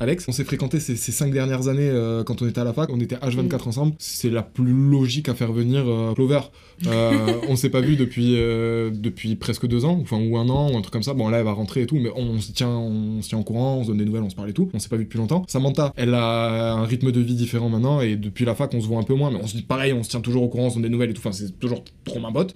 [0.00, 2.72] Alex, on s'est fréquenté ces, ces cinq dernières années euh, quand on était à la
[2.72, 3.94] fac, on était H24 ensemble.
[3.98, 6.38] C'est la plus logique à faire venir euh, Clover.
[6.86, 10.72] Euh, on s'est pas vu depuis, euh, depuis presque deux ans, enfin ou un an
[10.72, 11.14] ou un truc comme ça.
[11.14, 13.42] Bon là elle va rentrer et tout, mais on, se tient, on se tient en
[13.42, 14.70] courant, on se donne des nouvelles, on se parle et tout.
[14.72, 15.44] On s'est pas vu depuis longtemps.
[15.48, 18.86] Samantha, elle a un rythme de vie différent maintenant et depuis la fac on se
[18.86, 20.66] voit un peu moins, mais on se dit pareil, on se tient toujours au courant,
[20.66, 21.22] on se donne des nouvelles et tout.
[21.26, 22.54] Enfin c'est toujours trop ma botte.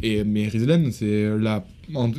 [0.00, 1.64] Et mais Rizlen, c'est la,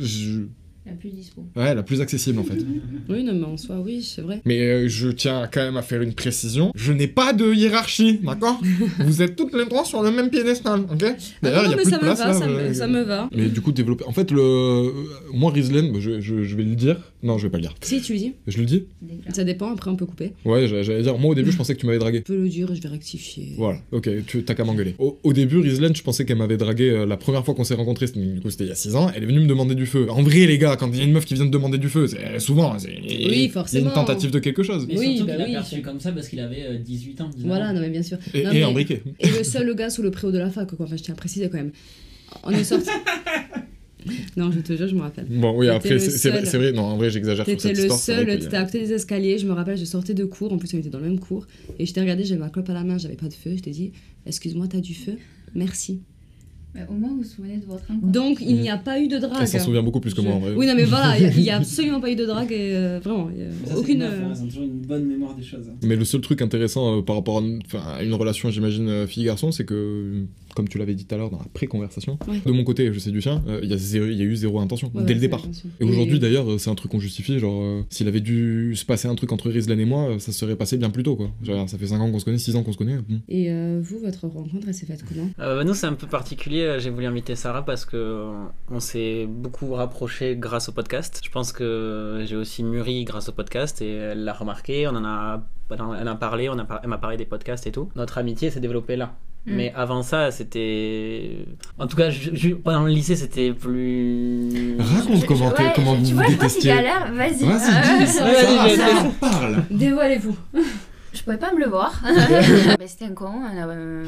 [0.02, 0.48] je-
[0.86, 1.44] La plus dispo.
[1.56, 2.58] Ouais, la plus accessible en fait.
[3.08, 4.40] Oui, non, mais en soi, oui, c'est vrai.
[4.44, 6.72] Mais euh, je tiens quand même à faire une précision.
[6.74, 8.60] Je n'ai pas de hiérarchie, d'accord?
[9.00, 10.98] Vous êtes toutes les trois sur le même piédestal, ok?
[10.98, 12.32] D'ailleurs, Ah il y non, a mais plus ça de me place va, là.
[12.34, 13.28] ça, euh, me, ça me va.
[13.34, 14.04] Mais du coup, développer.
[14.06, 14.92] En fait, le.
[15.32, 17.00] Moi, Rieslen, bah, je, je, je vais le dire.
[17.26, 17.74] Non, je vais pas le dire.
[17.80, 18.32] Si, tu le dis.
[18.46, 18.84] Je le dis.
[19.32, 20.32] Ça dépend, après on peut couper.
[20.44, 21.18] Ouais, j'allais dire.
[21.18, 22.18] Moi, au début, je pensais que tu m'avais dragué.
[22.18, 23.54] Je peux le dire et je vais rectifier.
[23.56, 24.94] Voilà, ok, tu t'as qu'à m'engueuler.
[24.98, 27.74] Au, au début, Rieslen, je pensais qu'elle m'avait dragué euh, la première fois qu'on s'est
[27.74, 29.74] rencontrés, c'était- du coup c'était il y a 6 ans, elle est venue me demander
[29.74, 30.06] du feu.
[30.10, 31.88] En vrai, les gars, quand il y a une meuf qui vient te demander du
[31.88, 33.88] feu, c'est souvent, c'est il a forcément.
[33.88, 34.86] une tentative de quelque chose.
[34.88, 35.52] Mais Oui, surtout bah qu'il a oui.
[35.52, 37.28] perçu comme ça parce qu'il avait euh, 18 ans.
[37.30, 37.72] 19 Voilà, ans.
[37.74, 38.18] non, mais bien sûr.
[38.34, 39.02] Et, Non, et mais- embriqué.
[39.18, 40.86] Et le seul gars sous le préau de la fac, quoi.
[40.86, 41.72] Enfin, je tiens à préciser quand même.
[42.44, 42.88] On est sorti.
[44.36, 45.26] non, je te jure, je me rappelle.
[45.28, 47.98] Bon, oui, T'étais après, c'est vrai, non, en vrai, j'exagère sur T'étais cette le histoire.
[47.98, 49.38] seul, y a- t'étais à côté des escaliers.
[49.38, 50.52] Je me rappelle, je sortais de cours.
[50.52, 51.46] En plus, on était dans le même cours.
[51.78, 53.52] Et je t'ai regardé, j'avais ma clope à la main, j'avais pas de feu.
[53.56, 53.92] Je t'ai dit,
[54.26, 55.14] excuse-moi, t'as du feu?
[55.54, 56.02] Merci.
[56.76, 58.12] Mais au moins, vous vous souvenez de votre rencontre.
[58.12, 59.38] Donc, il n'y a pas eu de drague.
[59.40, 60.52] Elle s'en souvient beaucoup plus que moi, en vrai.
[60.56, 62.52] Oui, non, mais voilà, il y a- absolument pas eu de drague.
[62.52, 64.02] Et, euh, vraiment, y a ça, aucune.
[64.02, 65.68] euh, Elles ont toujours une bonne mémoire des choses.
[65.68, 65.74] hein.
[65.82, 68.88] Mais le seul truc intéressant euh, par rapport à une, enfin, à une relation, j'imagine,
[68.88, 72.40] euh, fille-garçon, c'est que, comme tu l'avais dit tout à l'heure dans la pré-conversation, Ouais.
[72.44, 74.90] de mon côté, je sais du sien, euh, il y, a y eu zéro intention,
[74.94, 75.44] ouais, dès le départ.
[75.80, 77.38] Et aujourd'hui, d'ailleurs, c'est un truc qu'on justifie.
[77.38, 80.38] Genre, euh, s'il avait dû se passer un truc entre Rizlan et moi, ça se
[80.38, 81.30] serait passé bien plus tôt, quoi.
[81.42, 82.96] Genre, ça fait 5 ans qu'on se connaît, 6 ans qu'on se connaît.
[83.08, 83.20] bon.
[83.28, 85.28] Et euh, vous, votre rencontre, elle s'est faite comment?
[85.40, 86.62] Euh, bah, nous, c'est un peu particulier.
[86.66, 88.32] Euh, J'ai voulu inviter Sarah parce que euh,
[88.70, 91.20] on s'est beaucoup rapproché grâce au podcast.
[91.24, 94.86] Je pense que j'ai aussi mûri grâce au podcast et elle l'a remarqué.
[94.86, 97.72] On en a, elle en a parlé, on a elle m'a parlé des podcasts et
[97.72, 97.88] tout.
[97.96, 99.14] Notre amitié s'est développée là.
[99.46, 99.54] Mm.
[99.54, 101.46] Mais avant ça, c'était.
[101.78, 104.76] En tout cas, ju- pendant le lycée, c'était plus.
[104.78, 106.36] Raconte Je- comment, je- ouais, comment vous tu vous vois, je
[106.68, 107.12] vois l'air.
[107.12, 107.44] Vas-y.
[107.44, 109.64] Vas-y, dis, Euh, vas-y, je- Sarah, parle.
[109.70, 110.36] Dévoilez-vous.
[111.16, 112.00] Je pouvais pas me le voir.
[112.78, 113.30] Mais c'était un con.
[113.32, 114.04] on a- euh,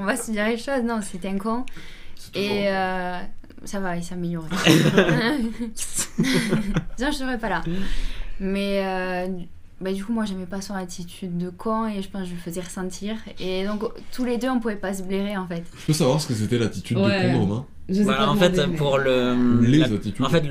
[0.00, 0.82] on va se dire les choses.
[0.84, 1.64] Non, c'était un con.
[2.34, 3.18] Et euh,
[3.64, 4.44] ça va, il s'améliore.
[4.64, 5.50] Sinon,
[7.12, 7.62] je serais pas là.
[8.40, 9.28] Mais euh,
[9.80, 12.34] bah, du coup, moi, j'aimais pas son attitude de con et je pense que je
[12.34, 13.16] le faisais ressentir.
[13.38, 15.62] Et donc, tous les deux, on pouvait pas se blairer en fait.
[15.78, 17.28] Je peux savoir ce que c'était l'attitude Ouais.
[17.28, 19.60] de con Romain Je sais Voilà, pas en fait, demander, mais- pour le.
[19.62, 20.24] Les la- attitudes.
[20.24, 20.42] En fait,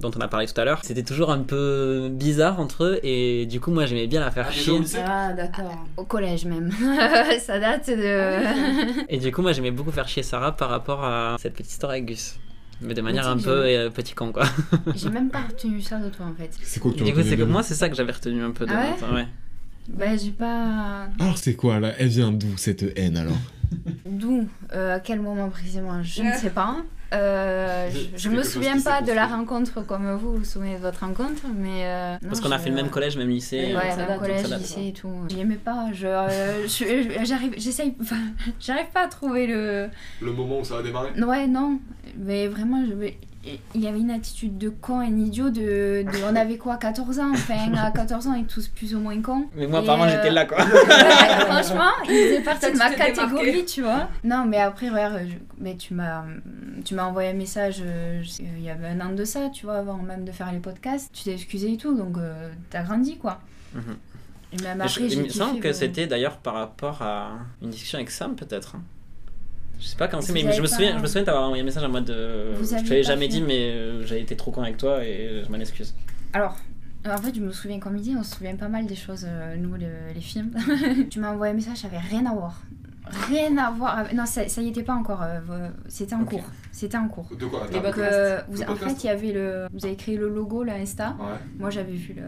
[0.00, 3.46] dont on a parlé tout à l'heure, c'était toujours un peu bizarre entre eux et
[3.46, 4.80] du coup, moi, j'aimais bien la faire chier.
[5.06, 5.84] Ah, d'accord.
[5.96, 6.70] Au collège même.
[7.40, 9.06] ça date de.
[9.08, 11.92] Et du coup, moi, j'aimais beaucoup faire chier Sarah par rapport à cette petite histoire
[11.92, 12.38] avec Gus.
[12.82, 14.44] Mais de manière un peu euh, petit con, quoi.
[14.94, 16.50] J'ai même pas retenu ça de toi en fait.
[16.62, 18.52] C'est quoi que tu Du coup, c'est que moi, c'est ça que j'avais retenu un
[18.52, 19.26] peu de Ah ouais ouais.
[19.88, 21.08] Bah, j'ai pas.
[21.18, 21.92] Alors, c'est quoi là?
[21.98, 23.36] Elle vient d'où cette haine alors?
[24.06, 24.48] D'où?
[24.72, 26.02] Euh, À quel moment précisément?
[26.02, 26.76] Je ne sais pas.
[27.12, 30.80] Euh, je, je me souviens pas de la rencontre comme vous, vous vous souvenez de
[30.80, 31.82] votre rencontre, mais.
[31.84, 33.74] euh, Parce qu'on a fait le même collège, même lycée.
[33.74, 35.12] Ouais, ça même date, collège, ça date, lycée et tout.
[35.28, 37.96] J'aimais pas, je, euh, je- j'arrive, j'essaye,
[38.60, 39.88] j'arrive pas à trouver le.
[40.20, 41.10] Le moment où ça a démarré?
[41.20, 41.80] Ouais, non,
[42.16, 42.94] mais vraiment, je,
[43.74, 47.18] il y avait une attitude de con, un idiot de, de- on avait quoi, 14
[47.20, 49.46] ans, enfin, à 14 ans, est tous plus ou moins cons.
[49.56, 50.58] Mais moi, Et, apparemment, euh, j'étais là, quoi.
[50.58, 53.12] Ouais, franchement, il faisait partie Ça, de ma démarqué.
[53.14, 54.08] catégorie, tu vois.
[54.24, 56.24] Non, mais après, regarde, je- mais tu m'as,
[56.84, 59.64] tu m'as envoyé un message euh, je- il y avait un an de ça, tu
[59.66, 61.10] vois, avant même de faire les podcasts.
[61.14, 63.40] Tu t'es excusé et tout, donc euh, t'as grandi, quoi.
[63.74, 63.82] Mhm.
[64.52, 65.72] Et même Et je- après, il me semble que ouais.
[65.72, 68.74] c'était d'ailleurs par rapport à une discussion avec Sam, peut-être.
[68.76, 68.82] hein.
[69.80, 71.64] Je sais pas quand c'est, mais je me souviens, je me souviens t'avoir envoyé un
[71.64, 72.10] message en mode.
[72.10, 73.32] euh, Vous je te l'avais jamais fait.
[73.32, 75.94] dit, mais euh, j'ai été trop con avec toi et je m'en excuse.
[76.32, 76.56] Alors,
[77.08, 79.24] en fait, je me souviens, comme il dit, on se souvient pas mal des choses,
[79.26, 80.50] euh, nous, le- les films.
[81.10, 82.60] tu m'as envoyé un message, ça avait rien à voir.
[83.28, 83.98] Rien à voir.
[83.98, 85.22] avec- Non, ça, ça y était pas encore.
[85.22, 85.40] euh,
[85.88, 86.44] C'était en cours.
[86.70, 87.28] C'était en cours.
[87.36, 89.66] De quoi Donc, euh, vous- en podcast fait, il y avait le.
[89.72, 91.16] Vous avez créé le logo, là, Insta.
[91.18, 91.24] Ouais.
[91.58, 92.22] Moi, j'avais vu le,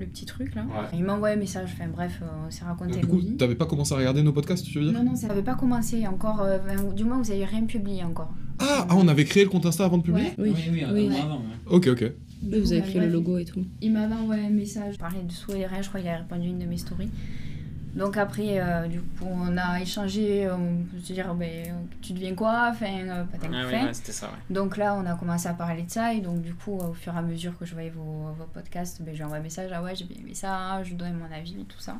[0.00, 0.62] le petit truc, là.
[0.62, 0.88] Ouais.
[0.94, 1.70] Il m'a envoyé un message.
[1.74, 4.64] Enfin, bref, euh, on s'est raconté Du coup, t'avais pas commencé à regarder nos podcasts,
[4.64, 4.92] tu veux dire?
[4.94, 6.40] Non, non, ça n'avait pas commencé encore.
[6.42, 6.58] euh,
[6.96, 8.32] du moins, vous avez rien publié encore.
[8.58, 10.32] ah, ah, on avait créé le compte Insta avant de publier?
[10.38, 10.52] Oui.
[10.72, 11.06] oui, oui.
[11.06, 11.36] un an avant.
[11.36, 11.42] ouais.
[11.76, 12.12] Ok, ok.
[12.42, 13.62] Oui, vous avez pris le logo et tout.
[13.82, 16.46] Il m'avait envoyé un message, parlait de sous et rien, je crois qu'il a répondu
[16.46, 17.10] à une de mes stories.
[17.94, 22.12] Donc après, euh, du coup, on a échangé, on peut se dire, ben, euh, tu
[22.12, 23.86] deviens quoi Enfin, euh, patin, Ah oui, fin.
[23.86, 24.38] ouais, c'était ça, ouais.
[24.54, 27.14] Donc là, on a commencé à parler de ça, et donc du coup, au fur
[27.14, 29.70] et à mesure que je voyais vos, vos podcasts, ben, je lui envoie un message,
[29.74, 31.96] ah ouais, j'ai bien aimé ça, je lui donnais mon avis, tout ça.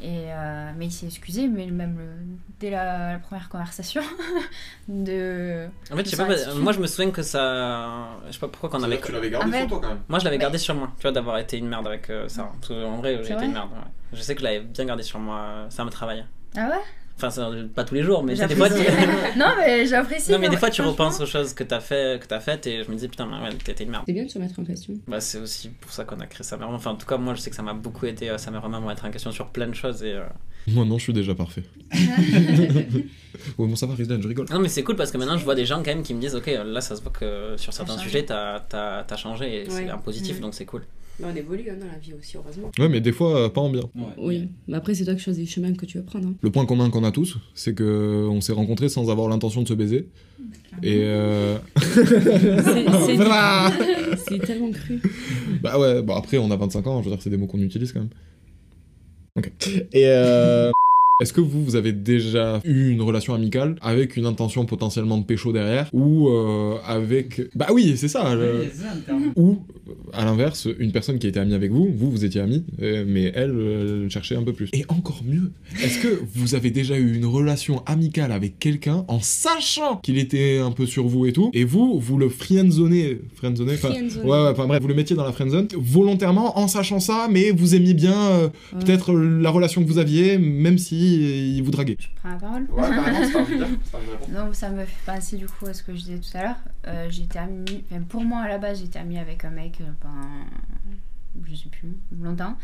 [0.00, 4.00] Et, euh, mais il s'est excusé, mais même le- dès la, la première conversation,
[4.88, 5.68] de...
[5.92, 8.08] En fait, je sais pas, moi je me souviens que ça.
[8.26, 9.00] Je sais pas pourquoi qu'on avait.
[9.12, 10.00] l'avais gardé sur mais- toi quand même.
[10.08, 12.28] Moi je l'avais Mais- gardé sur moi, tu vois, d'avoir été une merde avec euh,
[12.28, 12.52] Sarah.
[12.60, 13.70] Parce qu'en vrai, j'ai été vrai une merde.
[13.72, 13.90] ouais.
[14.12, 16.24] Je sais que je l'avais bien gardé sur moi, euh, ça me travaillait.
[16.56, 16.82] Ah ouais?
[17.24, 18.68] Enfin, pas tous les jours, mais des fois.
[18.68, 18.74] tu-
[19.38, 20.32] non, mais j'apprécie.
[20.32, 22.82] Non, mais des fois tu repenses aux choses que t'as fait, que t'as faites et
[22.84, 24.04] je me dis putain, mais ouais, t'étais une merde.
[24.06, 24.94] C'est bien de se remettre en question.
[25.06, 26.58] Bah, c'est aussi pour ça qu'on a créé ça.
[26.62, 28.58] Enfin, en tout cas, moi je sais que ça m'a beaucoup aidé, euh, ça m'a
[28.60, 30.22] vraiment remettre en question sur plein de choses et, euh,
[30.68, 31.64] Moi non, je suis déjà parfait.
[33.58, 34.46] Ouais, bon, ça va, Rizlan, je rigole.
[34.50, 36.20] Non, mais c'est cool parce que maintenant je vois des gens quand même qui me
[36.20, 39.84] disent Ok, là ça se voit que sur certains sujets t'as as, changé et c'est
[39.84, 39.90] Ouais.
[39.90, 40.40] un positif Mm.
[40.42, 40.82] donc c'est cool.
[41.22, 42.70] Mais on évolue hein, dans la vie aussi, heureusement.
[42.78, 43.82] Ouais, mais des fois, euh, pas en bien.
[44.18, 46.28] Oui, mais après, c'est toi qui choisis le chemin que tu veux prendre.
[46.28, 46.34] hein.
[46.42, 49.68] Le point commun qu'on a tous, c'est que on s'est rencontrés sans avoir l'intention de
[49.68, 50.08] se baiser.
[50.82, 51.56] Et euh...
[51.76, 53.70] C'est- c'est- Voilà.
[54.26, 55.00] C'est tellement cru.
[55.62, 57.58] Bah ouais, bon après on a 25 ans, je veux dire c'est des mots qu'on
[57.60, 58.08] utilise quand même.
[59.36, 59.50] Ok.
[59.92, 60.70] Et euh...
[61.22, 65.24] Est-ce que vous, vous avez déjà eu une relation amicale avec une intention potentiellement de
[65.24, 67.40] pécho derrière Ou euh, avec...
[67.54, 68.64] Bah oui, c'est ça le-
[69.36, 69.58] Ou,
[70.12, 73.30] à l'inverse, une personne qui était amie avec vous, vous, vous étiez amis, euh, mais
[73.36, 74.68] elle, euh, elle cherchait un peu plus.
[74.72, 79.20] Et encore mieux, est-ce que vous avez déjà eu une relation amicale avec quelqu'un en
[79.20, 83.74] sachant qu'il était un peu sur vous et tout, et vous, vous le friendzonez, friendzonez,
[83.74, 87.28] enfin, ouais, ouais, enfin bref, vous le mettiez dans la friendzone volontairement en sachant ça,
[87.30, 88.84] mais vous aimiez bien euh, Ouais.
[88.84, 91.96] peut-être la relation que vous aviez, même si euh, il vous draguait.
[91.98, 92.66] Je prends la parole.
[94.30, 96.60] Non, ça me fait penser du coup à ce que je disais tout à l'heure.
[96.86, 99.84] Euh, j'étais amie, enfin, pour moi à la base, j'étais amie avec un mec euh,
[100.00, 100.46] pendant,
[101.44, 102.56] je sais plus, longtemps.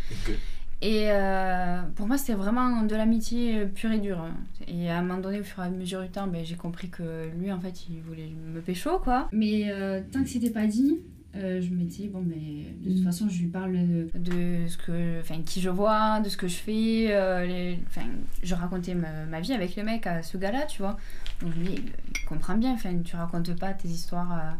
[0.80, 4.24] Et euh, pour moi, c'était vraiment de l'amitié pure et dure.
[4.68, 6.88] Et à un moment donné, au fur et à mesure du temps, ben, j'ai compris
[6.88, 9.28] que lui, en fait, il voulait me pécho, quoi.
[9.32, 10.98] Mais euh, tant que c'était pas dit,
[11.38, 13.04] euh, je me dis, bon, mais de toute Mm.
[13.04, 16.48] façon, je lui parle de, de ce que, enfin, qui je vois, de ce que
[16.48, 17.06] je fais.
[17.10, 18.06] euh, les- Enfin,
[18.42, 20.96] je racontais ma, ma vie avec le mec à ce gars-là, tu vois.
[21.40, 21.82] Donc lui, il,
[22.20, 22.72] il comprend bien.
[22.74, 24.56] Enfin, tu racontes pas tes histoires.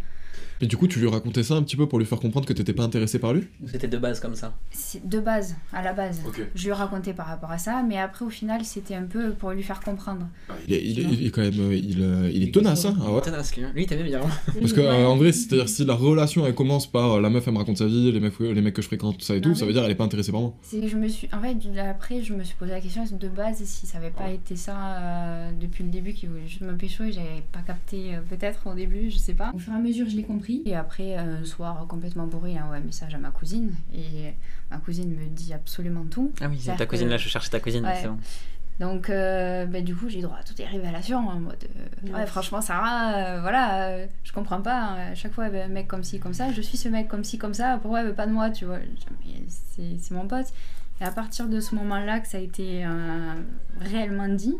[0.60, 2.52] Et du coup, tu lui racontais ça un petit peu pour lui faire comprendre que
[2.52, 3.44] t'étais pas intéressé par lui?
[3.66, 4.54] C'était de base comme ça.
[5.04, 6.20] De base, à la base.
[6.26, 6.40] Ok.
[6.54, 9.50] Je lui racontais par rapport à ça, mais après, au final, c'était un peu pour
[9.52, 10.26] lui faire comprendre.
[10.66, 12.96] il est, il est- il est quand même, euh, il, euh, il est tenace, hein
[13.04, 13.20] ah ouais.
[13.20, 13.64] Tenace, lui.
[13.74, 14.20] Lui, t'aimais bien.
[14.60, 17.54] Parce que euh, en vrai, c'est-à-dire si la relation elle commence par la meuf elle
[17.54, 19.50] me raconte sa vie, les mecs, les mecs que je fréquente, tout ça et tout,
[19.52, 20.54] Ah ça veut dire elle est pas intéressée par moi.
[20.62, 21.28] C'est que je me suis.
[21.32, 23.98] En fait, après, je me suis posé la question est-ce que de base, si ça
[23.98, 27.42] avait pas été ça euh, depuis le début, qu'il voulait juste me pécho et j'avais
[27.52, 29.52] pas capté, euh, peut-être au début, je sais pas.
[29.54, 30.47] Au fur et à mesure, je l'ai compris.
[30.66, 33.72] Et après, euh, un soir, complètement bourré, il a envoyé un message à ma cousine.
[33.94, 34.32] Et
[34.70, 36.32] ma cousine me dit absolument tout.
[36.40, 37.98] Ah oui, c'est ta cousine que- là, je cherchais ta cousine, Ouais.
[38.00, 38.18] c'est bon.
[38.80, 41.64] Donc, euh, bah, du coup, j'ai droit à toutes les révélations en mode
[42.08, 44.80] euh, Ouais, franchement, Sarah, euh, voilà, euh, je comprends pas.
[44.80, 47.08] hein, à chaque fois, bah, un mec comme ci, comme ça, je suis ce mec
[47.08, 48.78] comme ci, comme ça, pourquoi elle veut pas de moi, tu vois
[49.48, 50.46] C'est mon pote.
[51.00, 53.34] Et à partir de ce moment-là, que ça a été euh,
[53.80, 54.56] réellement dit,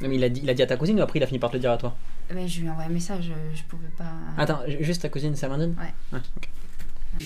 [0.00, 1.26] Non, mais il a, dit, il a dit à ta cousine ou après il a
[1.26, 1.96] fini par te le dire à toi?
[2.32, 4.04] Bah, je lui ai envoyé un message, je, je pouvais pas.
[4.36, 6.18] Attends, ju- juste ta cousine, c'est Amandine Ouais.
[6.36, 6.48] ok.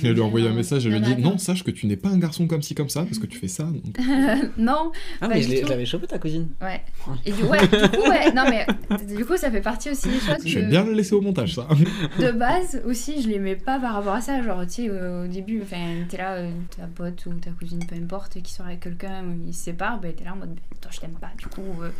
[0.05, 1.97] Elle lui a envoyé un message, elle lui a dit non, sache que tu n'es
[1.97, 3.65] pas un garçon comme ci comme ça parce que tu fais ça.
[3.65, 3.99] Donc...
[4.59, 6.49] non, Ah, Pas mais du je l'avais chopé ta cousine.
[6.61, 6.83] ouais.
[7.07, 7.15] Ouais.
[7.25, 8.67] Et du, ouais, du coup, ouais, non, mais
[9.17, 11.21] du coup, ça fait partie aussi des choses Je vais que- bien le laisser au
[11.21, 11.67] montage ça.
[12.19, 15.63] de base aussi je l'aimais pas par rapport à ça genre tu sais au début
[15.63, 19.25] enfin t'es là euh, ta pote ou ta cousine peu importe qui sort avec quelqu'un
[19.25, 21.47] ou ils se séparent ben t'es là en mode ben, toi je t'aime pas du
[21.47, 21.91] coup euh,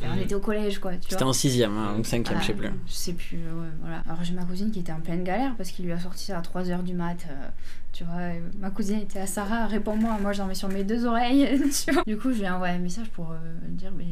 [0.00, 2.52] ben, on était au collège quoi tu C'était en sixième hein, ou cinquième, je sais
[2.54, 2.68] plus.
[2.86, 5.54] Je sais plus euh, ouais, voilà alors j'ai ma cousine qui était en pleine galère
[5.56, 7.45] parce qu'il lui a sorti ça à 3h du mat euh,
[7.92, 11.06] tu vois euh, ma cousine était à Sarah réponds-moi moi j'en mets sur mes deux
[11.06, 11.48] oreilles
[11.84, 13.36] tu vois du coup je lui ai envoyé un message pour euh,
[13.70, 14.04] dire mais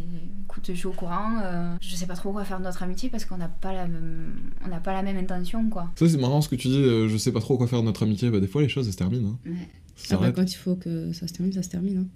[0.47, 3.11] écoute je suis au courant euh, je sais pas trop quoi faire de notre amitié
[3.11, 4.33] parce qu'on n'a pas la même
[4.64, 7.09] on n'a pas la même intention quoi Ça c'est marrant ce que tu dis, euh,
[7.09, 8.92] je sais pas trop quoi faire de notre amitié, bah des fois les choses elles
[8.92, 9.31] se terminent.
[9.44, 9.51] Hein.
[9.51, 9.68] Ouais.
[9.97, 11.99] Ça Ah bah, quand il faut que ça se termine, ça se termine.
[11.99, 12.07] hein.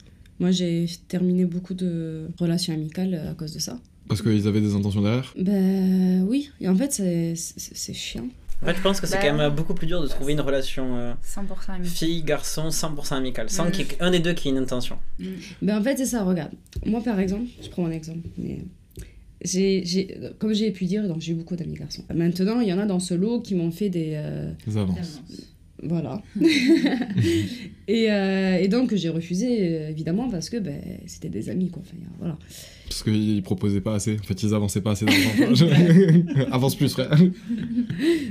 [0.41, 3.79] Moi, j'ai terminé beaucoup de relations amicales euh, à cause de ça.
[4.09, 5.33] Parce qu'ils avaient des intentions derrière?
[5.39, 8.27] Ben oui, et en fait, c'est chiant.
[8.63, 10.41] En fait, je pense que c'est Bah, quand même beaucoup plus dur de trouver une
[10.41, 12.07] relation euh, 100% amitié.
[12.09, 13.71] fille-garçon 100% amicale, sans Mm.
[13.71, 14.99] qu'il y ait un des deux qui ait une intention.
[15.63, 16.51] Ben en fait, c'est ça, regarde.
[16.85, 18.65] Moi, par exemple, je prends mon exemple, mais
[19.43, 22.03] j'ai, comme j'ai pu dire, donc j'ai eu beaucoup d'amis garçons.
[22.13, 24.15] Maintenant, il y en a dans ce lot qui m'ont fait des...
[24.17, 25.23] euh, Ils avancent.
[25.83, 26.23] Voilà.
[27.89, 31.83] et, euh, et donc, j'ai refusé, euh, évidemment, parce que ben, c'était des amis, quoi.
[31.85, 32.39] Enfin, voilà.
[32.89, 34.17] Parce qu'ils proposaient pas assez.
[34.19, 35.67] En fait, ils avançaient pas assez d'argent.
[36.53, 37.11] Avance plus, frère.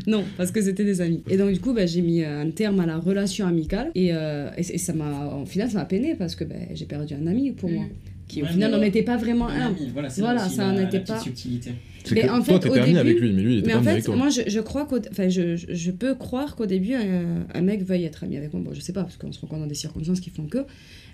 [0.08, 1.24] Non, parce que c'était des amis.
[1.30, 3.92] Et donc, du coup, ben, j'ai mis un terme à la relation amicale.
[3.96, 6.86] Et, euh, et, et ça m'a, au final, ça m'a peiné parce que ben, j'ai
[6.86, 7.86] perdu un ami pour moi.
[8.28, 9.72] Qui, au Ouais, final, n'en était pas vraiment un.
[9.94, 11.72] voilà, Voilà, ça la- en était la petite pas- subtilité.
[12.12, 13.84] Mais en fait, au ami début- avec lui, mais lui, il était Mais pas en
[13.84, 14.16] fait, avec toi.
[14.16, 17.84] moi, je, je crois qu'au, enfin, je, je- peux croire qu'au début, un, un mec
[17.84, 18.62] veuille être ami avec moi.
[18.64, 20.60] Bon, je sais pas, parce qu'on se rencontre dans des circonstances qui font que.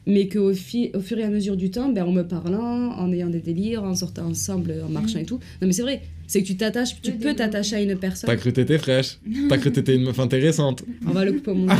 [0.05, 3.11] Mais qu'au fi- au fur et à mesure du temps, ben, en me parlant, en
[3.13, 5.39] ayant des délires, en sortant ensemble, en marchant et tout.
[5.61, 8.27] Non, mais c'est vrai, c'est que tu t'attaches, tu peux t'attacher à une personne.
[8.27, 9.19] T'as cru que t'étais fraîche.
[9.49, 10.83] T'as cru que t'étais une meuf intéressante.
[11.05, 11.79] On va le couper au montage.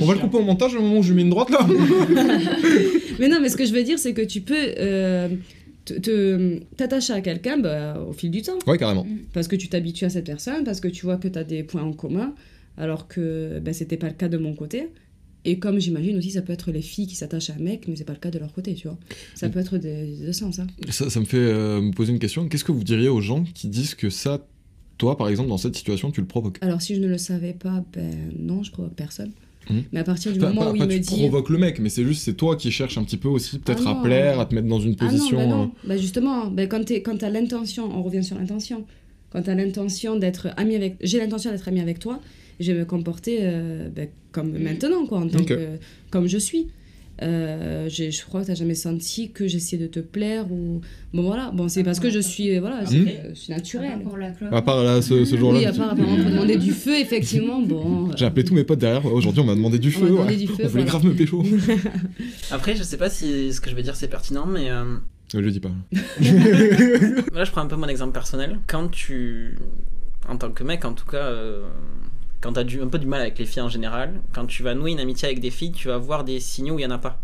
[0.00, 1.66] On va le couper au montage au moment où je mets une droite là.
[3.18, 5.28] mais non, mais ce que je veux dire, c'est que tu peux euh,
[6.76, 8.58] t'attacher à quelqu'un bah, au fil du temps.
[8.66, 9.06] Ouais, carrément.
[9.32, 11.62] Parce que tu t'habitues à cette personne, parce que tu vois que tu as des
[11.62, 12.34] points en commun,
[12.76, 14.88] alors que ben, c'était pas le cas de mon côté.
[15.48, 17.94] Et comme j'imagine aussi, ça peut être les filles qui s'attachent à un mec, mais
[17.96, 18.98] c'est pas le cas de leur côté, tu vois.
[19.36, 20.58] Ça peut être des, deux sens.
[20.58, 20.66] Hein.
[20.90, 22.48] Ça, ça me fait euh, me poser une question.
[22.48, 24.44] Qu'est-ce que vous diriez aux gens qui disent que ça,
[24.98, 26.58] toi, par exemple, dans cette situation, tu le provoques?
[26.62, 29.30] Alors, si je ne le savais pas, ben non, je provoque personne.
[29.70, 29.82] Mhm.
[29.92, 31.16] Mais à partir du moment pas- où pas il me tu dit.
[31.20, 33.84] provoques le mec, mais c'est juste, c'est toi qui cherches un petit peu aussi, peut-être
[33.86, 35.38] Ah à plaire, à te mettre dans une Ah position.
[35.38, 35.72] non, bah euh, non.
[35.84, 38.84] Bah justement, bah quand quand t'as l'intention, on revient sur l'intention.
[39.30, 42.20] Quand t'as l'intention d'être ami avec, j'ai l'intention d'être ami avec toi,
[42.60, 45.78] je vais me comporter euh, bah, comme maintenant, quoi, en tant que,
[46.10, 46.68] comme je suis.
[47.22, 50.82] Euh, j'ai- je crois que t'as jamais senti que j'essayais de te plaire ou
[51.14, 53.08] bon voilà bon c'est parce que je suis voilà je, Mhm.
[53.30, 54.52] je suis naturelle Pour la clope.
[54.52, 55.60] À part là, ce, ce jour-là.
[55.60, 58.52] oui je à part apparemment pour demander du feu effectivement bon euh, J'ai appelé tous
[58.52, 59.06] mes potes derrière.
[59.06, 60.00] Aujourd'hui, on m'a demandé du On feu.
[60.02, 60.40] m'a demandé ouais.
[60.40, 60.84] du feu, on voulait voilà.
[60.84, 61.42] grave me pécho.
[62.50, 64.96] Après, je sais pas si ce que je vais dire c'est pertinent, mais euh,
[65.32, 65.72] je le dis pas.
[67.32, 68.58] Là, je prends un peu mon exemple personnel.
[68.66, 69.56] Quand tu.
[70.28, 71.30] En tant que mec, en tout cas,
[72.46, 74.62] euh, quand t'as du, un peu du mal avec les filles en général, quand tu
[74.62, 76.86] vas nouer une amitié avec des filles, tu vas voir des signaux où il y
[76.86, 77.18] en a pas.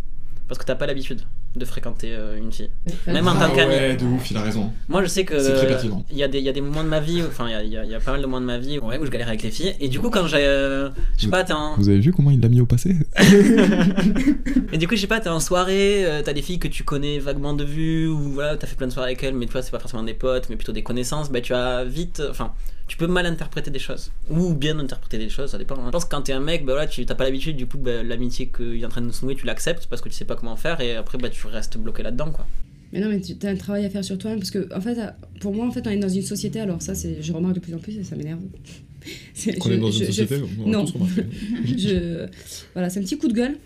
[0.49, 1.23] Parce que t'as pas l'habitude
[1.55, 2.71] de fréquenter euh, une fille.
[3.07, 3.75] Même en Ah tant qu'ami.
[3.75, 4.73] ouais, de ouf, il a raison.
[4.89, 5.39] Moi, je sais que.
[5.39, 6.05] C'est très pertinent.
[6.11, 7.55] Il y, a des- il y a des moments de ma vie, enfin, il y
[7.55, 9.11] a, il y y a pas mal de moments de ma vie ouais, où je
[9.11, 9.75] galère avec les filles.
[9.81, 10.39] Et du coup, quand j'ai.
[10.39, 11.77] euh, je sais pas, t'es en.
[11.77, 12.97] Vous avez vu comment il l'a mis au passé?
[14.73, 16.85] Et du coup, je sais pas, t'es en soirée, euh, t'as des filles que tu
[16.85, 19.53] connais vaguement de vue, ou voilà, t'as fait plein de soirées avec elles, mais tu
[19.53, 22.23] vois, c'est pas forcément des potes, mais plutôt des connaissances, bah tu as vite.
[22.31, 22.53] Enfin,
[22.93, 24.11] tu peux mal interpréter des choses.
[24.29, 25.77] Ou bien interpréter des choses, ça dépend.
[25.77, 25.85] hein.
[25.87, 27.79] Je pense que quand t'es un mec, bah voilà, tu t'as pas l'habitude, du coup,
[27.79, 30.27] bah, l'amitié qu'il est en train de se nouer, tu l'acceptes parce que tu sais
[30.27, 32.47] pas comment faire, et après, bah tu restes bloqué là-dedans, quoi.
[32.93, 34.99] mais non mais tu as un travail à faire sur toi-même parce que en fait
[35.41, 37.61] pour moi en fait on est dans une société alors ça c'est je remarque de
[37.61, 38.41] plus en plus et ça m'énerve
[39.59, 40.85] Qu'on je- est dans je- une je- société on a non.
[40.85, 40.99] tous
[41.65, 42.27] je
[42.75, 43.57] voilà c'est un petit coup de gueule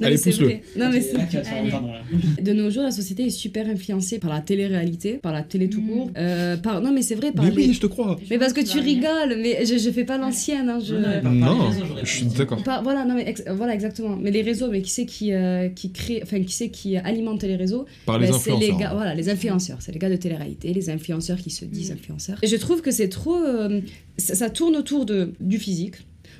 [0.00, 0.48] Non, Allez, pousse-le.
[0.76, 5.32] Non, mais c'est- de nos jours, la société est super influencée par la télé-réalité, par
[5.32, 5.88] la télé tout Mm.
[5.88, 6.10] court.
[6.16, 6.80] Euh, par...
[6.80, 8.18] Non, mais c'est vrai, par Mais les- oui, je te crois.
[8.30, 10.68] Mais parce que tu rigoles, mais je, je fais pas l'ancienne.
[10.68, 10.94] Hein, je...
[11.28, 11.70] Non,
[12.02, 12.62] je suis d'accord.
[12.82, 14.16] Voilà, non, mais ex- voilà, exactement.
[14.16, 17.42] Mais les réseaux, mais qui c'est qui, euh, qui crée, enfin, qui c'est qui alimente
[17.42, 17.86] les réseaux?
[18.06, 18.78] Par les Ben, c'est les influenceurs.
[18.78, 21.94] gars, voilà, les influenceurs, c'est les gars de télé-réalité, les influenceurs qui se disent Mm.
[21.94, 22.38] influenceurs.
[22.42, 23.80] Et je trouve que c'est trop, euh,
[24.16, 25.94] ça, ça tourne autour de du physique,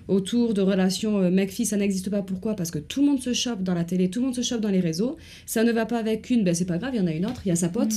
[0.08, 2.22] autour de relations euh, mec-fille, ça n'existe pas.
[2.22, 2.54] Pourquoi?
[2.54, 4.60] Parce que tout le monde se chope dans la télé, tout le monde se chope
[4.60, 5.16] dans les réseaux.
[5.46, 7.26] Ça ne va pas avec une, ben c'est pas grave, il y en a une
[7.26, 7.92] autre, il y a sa pote.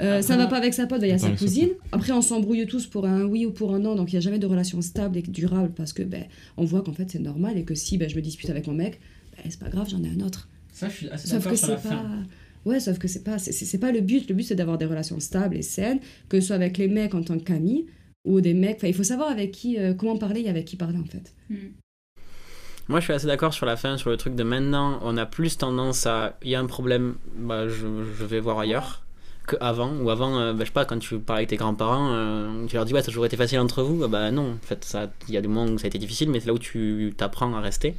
[0.00, 1.70] Euh, ça ne va pas avec sa pote, ben, il y a sa cousine.
[1.90, 4.20] Après, on s'embrouille tous pour un oui ou pour un non, donc il n'y a
[4.20, 6.24] jamais de relation stable et durable parce que ben,
[6.56, 8.74] on voit qu'en fait c'est normal et que si ben, je me dispute avec mon
[8.74, 9.00] mec,
[9.36, 10.48] ben, c'est pas grave, j'en ai un autre.
[10.72, 11.76] Ça, je suis assez Sauf que c'est pas.
[11.76, 12.24] fin.
[12.64, 14.28] Ouais, sauf que c'est pas, c'est, c'est pas le but.
[14.28, 17.14] Le but, c'est d'avoir des relations stables et saines, que ce soit avec les mecs
[17.14, 17.86] en tant qu'amis
[18.24, 18.76] ou des mecs.
[18.76, 21.34] Enfin, il faut savoir avec qui, euh, comment parler et avec qui parler en fait.
[22.88, 25.24] Moi, je suis assez d'accord sur la fin, sur le truc de maintenant, on a
[25.26, 26.36] plus tendance à.
[26.42, 27.86] Il y a un problème, bah, je,
[28.18, 29.02] je vais voir ailleurs.
[29.46, 32.10] Que avant, ou avant, euh, bah, je sais pas, quand tu parles avec tes grands-parents,
[32.12, 34.02] euh, tu leur dis, ouais, ça a toujours été facile entre vous.
[34.04, 34.96] Ah Bah non, en fait,
[35.28, 37.12] il y a des moments où ça a été difficile, mais c'est là où tu
[37.16, 37.94] t'apprends à rester.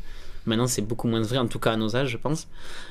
[0.45, 2.47] Maintenant, c'est beaucoup moins vrai, en tout cas à nos âges, je pense.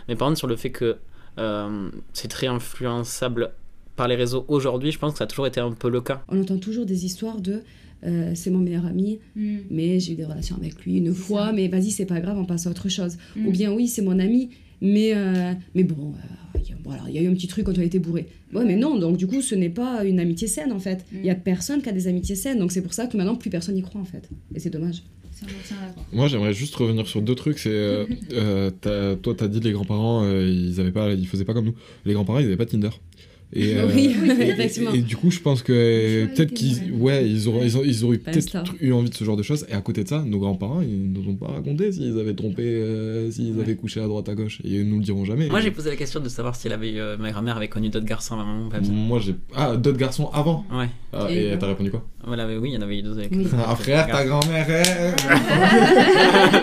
[0.08, 0.96] Mais par contre, sur le fait que
[1.38, 3.52] euh, c'est très influençable
[3.96, 6.24] par les réseaux aujourd'hui, je pense que ça a toujours été un peu le cas.
[6.28, 7.62] On entend toujours des histoires de
[8.04, 9.56] euh, c'est mon meilleur ami, Mm.
[9.70, 11.52] mais j'ai eu des relations avec lui une fois, ça.
[11.52, 13.16] mais vas-y, c'est pas grave, on passe à autre chose.
[13.36, 13.46] Mm.
[13.46, 14.50] Ou bien oui, c'est mon ami,
[14.80, 17.46] mais, euh, mais bon, euh, il y a- voilà, il y a eu un petit
[17.46, 18.26] truc quand on a été bourré.
[18.52, 21.04] Ouais, mais non, donc du coup, ce n'est pas une amitié saine en fait.
[21.12, 23.36] Il y a personne qui a des amitiés saines, donc c'est pour ça que maintenant,
[23.36, 24.28] plus personne n'y croit en fait.
[24.54, 25.02] Et c'est dommage.
[26.12, 27.58] Moi, j'aimerais juste revenir sur deux trucs.
[27.58, 28.04] C'est, euh,
[28.86, 31.74] euh, toi, t'as dit les grands-parents, euh, ils avaient pas, ils faisaient pas comme nous.
[32.04, 32.90] Les grands-parents, ils avaient pas Tinder.
[33.54, 34.92] Et, euh, oui, et- effectivement.
[34.94, 37.82] Et, et du coup, je pense que euh, peut-être qu'ils, ouais, ils auraient, ils, ont-
[37.84, 39.66] ils auraient peut-être eu envie de ce genre de choses.
[39.68, 42.62] Et à côté de ça, nos grands-parents, ils nous ont pas raconté s'ils avaient trompé,
[42.64, 43.62] euh, s'ils Ouais.
[43.62, 44.60] avaient couché à droite à gauche.
[44.64, 45.48] Et ils nous le diront jamais.
[45.48, 47.90] Moi, j'ai posé la question de savoir si elle avait, euh, ma grand-mère avait connu
[47.90, 48.80] d'autres garçons à maman ou pas.
[48.90, 50.64] Moi, j'ai, ah, d'autres garçons avant.
[50.72, 52.06] Ouais, Ah, Et t'as répondu quoi?
[52.24, 53.32] Voilà, mais oui, il y en avait eu deux avec.
[53.32, 53.46] Oui.
[53.66, 54.66] Ah, frère, ta grand-mère.
[54.68, 55.14] hein.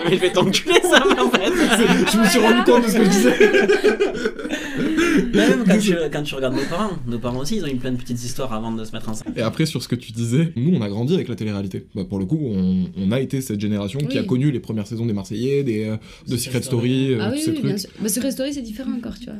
[0.08, 1.52] mais je vais t'enculer ça, mais en fait.
[2.12, 3.36] je me suis rendu compte de ce que je disais.
[5.34, 7.92] Même quand tu, quand tu regardes nos parents, nos parents aussi, ils ont eu plein
[7.92, 9.38] de petites histoires avant de se mettre ensemble.
[9.38, 11.86] Et après, sur ce que tu disais, nous, on a grandi avec la télé-réalité.
[11.94, 14.86] Bah, pour le coup, on, on a été cette génération qui a connu les premières
[14.86, 15.96] saisons des Marseillais, des, euh,
[16.28, 17.66] de Secret Story, euh, ah tous oui, ces oui, trucs.
[17.66, 17.90] bien sûr.
[18.00, 19.34] Mais Secret Story, c'est différent encore, tu vois.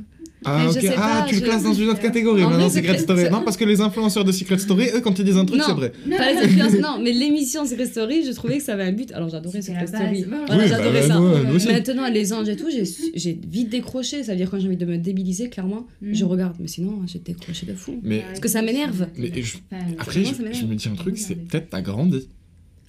[0.44, 0.85] Ah, Mais je ok.
[0.87, 3.24] sais ah tu le classes dans une autre catégorie En maintenant, Secret Story.
[3.31, 5.72] Non, parce que les influenceurs de Secret Story, eux, quand ils disent un truc, c'est
[5.72, 5.92] vrai.
[6.16, 9.12] Pas les influences, non, mais l'émission Secret Story, je trouvais que ça avait un but.
[9.12, 9.87] Alors j'adorais Secret.
[9.87, 10.24] Story.
[10.26, 10.57] Voilà.
[10.62, 11.14] Oui, j'adorais bah, ça.
[11.18, 11.68] nous, nous aussi.
[11.68, 14.22] Maintenant, les anges et tout, j'ai vite décroché.
[14.22, 16.14] Ça veut dire quand j'ai envie de me débiliser, clairement, Mm.
[16.14, 16.57] je regarde.
[16.59, 18.00] Mais sinon, j'ai décroché de fou.
[18.03, 19.07] Mais Parce que ça m'énerve.
[19.16, 19.57] Je-
[19.98, 22.29] après, je, je me dis un truc, c'est peut-être t'as grandi.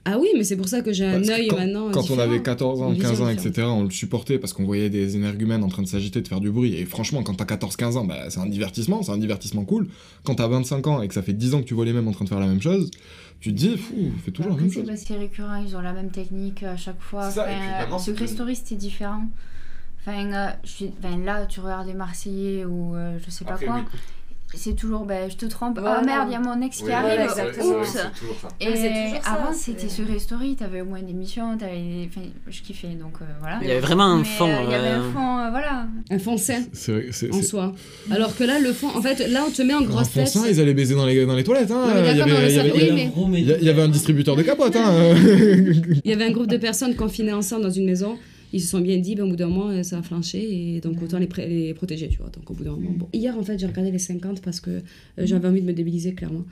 [0.04, 1.92] Ah oui, mais c'est pour ça que j'ai un œil quand- maintenant.
[1.92, 4.64] Quand on avait 14 ans, Une vision 15 ans, etc., on le supportait parce qu'on
[4.66, 6.74] voyait des énergumènes en train de s'agiter, de faire du bruit.
[6.74, 9.88] Et franchement, quand t'as 14-15 ans, bah, c'est un divertissement, c'est un divertissement cool.
[10.24, 12.08] Quand t'as 25 ans et que ça fait 10 ans que tu vois les mêmes
[12.08, 12.90] en train de faire la même chose,
[13.40, 14.88] tu te dis, fou, fais toujours la Après, même c'est chose.
[14.90, 17.30] parce que c'est récurrent, ils ont la même technique à chaque fois.
[17.30, 17.48] C'est ça,
[17.88, 19.26] Enfin, Secret c'est- Story, c'était différent.
[20.00, 20.92] Enfin, euh, je suis...
[21.04, 23.76] enfin, là, tu regardes les Marseillais ou euh, je sais pas Après, quoi.
[23.94, 24.00] oui.
[24.54, 25.80] C'est toujours, ben, je te trompe.
[25.80, 26.00] Voilà.
[26.02, 27.08] Ah merde, il y a mon ex qui Oui, arrive.
[27.16, 27.80] voilà, exactement.
[27.80, 27.88] Oups.
[27.90, 28.48] c'est toujours ça.
[28.60, 32.08] Et Ah, avant, c'était Secret Story, t'avais au moins des missions, t'avais...
[32.10, 33.60] Enfin, je kiffais, donc euh, voilà.
[33.62, 34.48] Il y avait vraiment un Mais, fond.
[34.50, 35.88] euh, Il y avait un fond, euh, voilà.
[36.10, 37.74] Un fond sain C'est vrai, c'est- en soi.
[38.12, 40.32] Alors que là, le fond, en fait, là, on te met en grosse tête.
[40.50, 41.72] ils allaient baiser dans les, dans les toilettes.
[41.72, 41.88] Hein.
[42.12, 44.76] Il y avait un distributeur de capotes.
[44.76, 45.16] Hein.
[46.04, 48.18] Il y avait un groupe de personnes confinées ensemble dans une maison.
[48.54, 50.82] Ils se sont bien dit, ben, au bout d'un moment, euh, ça a flanché et
[50.82, 52.30] donc autant les, protéger, tu vois.
[52.30, 53.08] Donc au bout d'un moment, bon.
[53.14, 54.82] Hier, en fait, j'ai regardé les 50 parce que euh,
[55.20, 56.44] j'avais envie de me débiliser, clairement.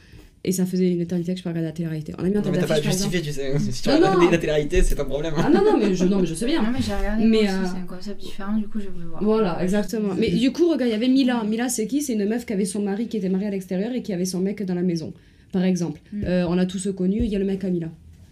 [0.45, 2.13] Et ça faisait une éternité que je peux regarder la télé-réalité.
[2.17, 3.59] On a mis Non, tête mais t'as pas justifier, tu sais.
[3.59, 5.33] Si tu regardes la télé-réalité, c'est ton problème.
[5.35, 5.43] hein.
[5.45, 6.63] Ah non, non, mais je, non, mais je sais bien.
[6.63, 9.21] Non, mais j'ai regardé, Mais, euh, c'est un concept différent, du coup, j'ai voulu voir.
[9.21, 10.13] Voilà, exactement.
[10.17, 11.43] Mais du coup, regarde, il y avait Mila.
[11.43, 12.01] Mila, c'est qui?
[12.01, 14.23] C'est une meuf qui avait son mari qui était marié à l'extérieur et qui avait
[14.23, 15.13] son mec dans la maison,
[15.51, 15.99] par exemple.
[16.13, 16.23] Mm.
[16.23, 17.89] Euh, on a tous connu, il y a le mec à Mila.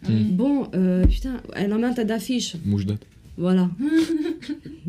[0.07, 0.23] Mm.
[0.31, 2.55] Bon, euh, putain, elle en met en tête d'affiche.
[2.63, 3.05] Mouche date.
[3.37, 3.69] Voilà.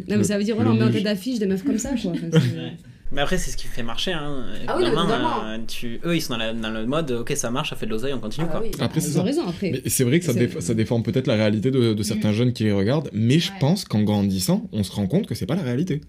[0.08, 1.90] non, mais ça veut dire, voilà, on met en tête d'affiche des meufs comme ça,
[2.00, 2.12] quoi.
[2.12, 2.72] Enfin, Ouais.
[3.10, 4.12] Mais après, c'est ce qui fait marcher.
[4.12, 4.44] Hein.
[4.66, 5.98] Ah oui, euh, tu...
[6.04, 8.12] eux, ils sont dans, la- dans le mode, ok, ça marche, ça fait de l'oseille,
[8.12, 8.60] on continue Ah quoi.
[8.62, 9.22] oui, Après, ils c'est ont ça.
[9.22, 9.70] raison, après.
[9.70, 12.52] Mais c'est vrai que ça, déf- ça déforme peut-être la réalité de, de certains jeunes
[12.52, 13.56] qui les regardent, mais je Ouais.
[13.60, 16.02] pense qu'en grandissant, on se rend compte que c'est pas la réalité.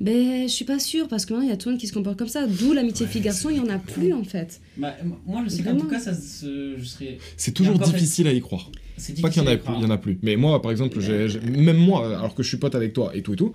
[0.00, 1.86] Ben, je suis pas sûre, parce que maintenant, il y a tout le monde qui
[1.86, 2.44] se comporte comme ça.
[2.48, 4.60] D'où l'amitié fille-garçon, il y en a plus, en fait.
[4.76, 4.96] Bah,
[5.28, 7.18] moi, je sais qu'en tout cas, ça se- je serais.
[7.36, 8.72] C'est toujours difficile à y croire.
[9.00, 10.18] C'est Pas qu'il y en plus, il y en a plus.
[10.22, 13.10] Mais moi, par exemple, j'ai- j'ai- même moi, alors que je suis pote avec toi
[13.14, 13.52] et tout et tout,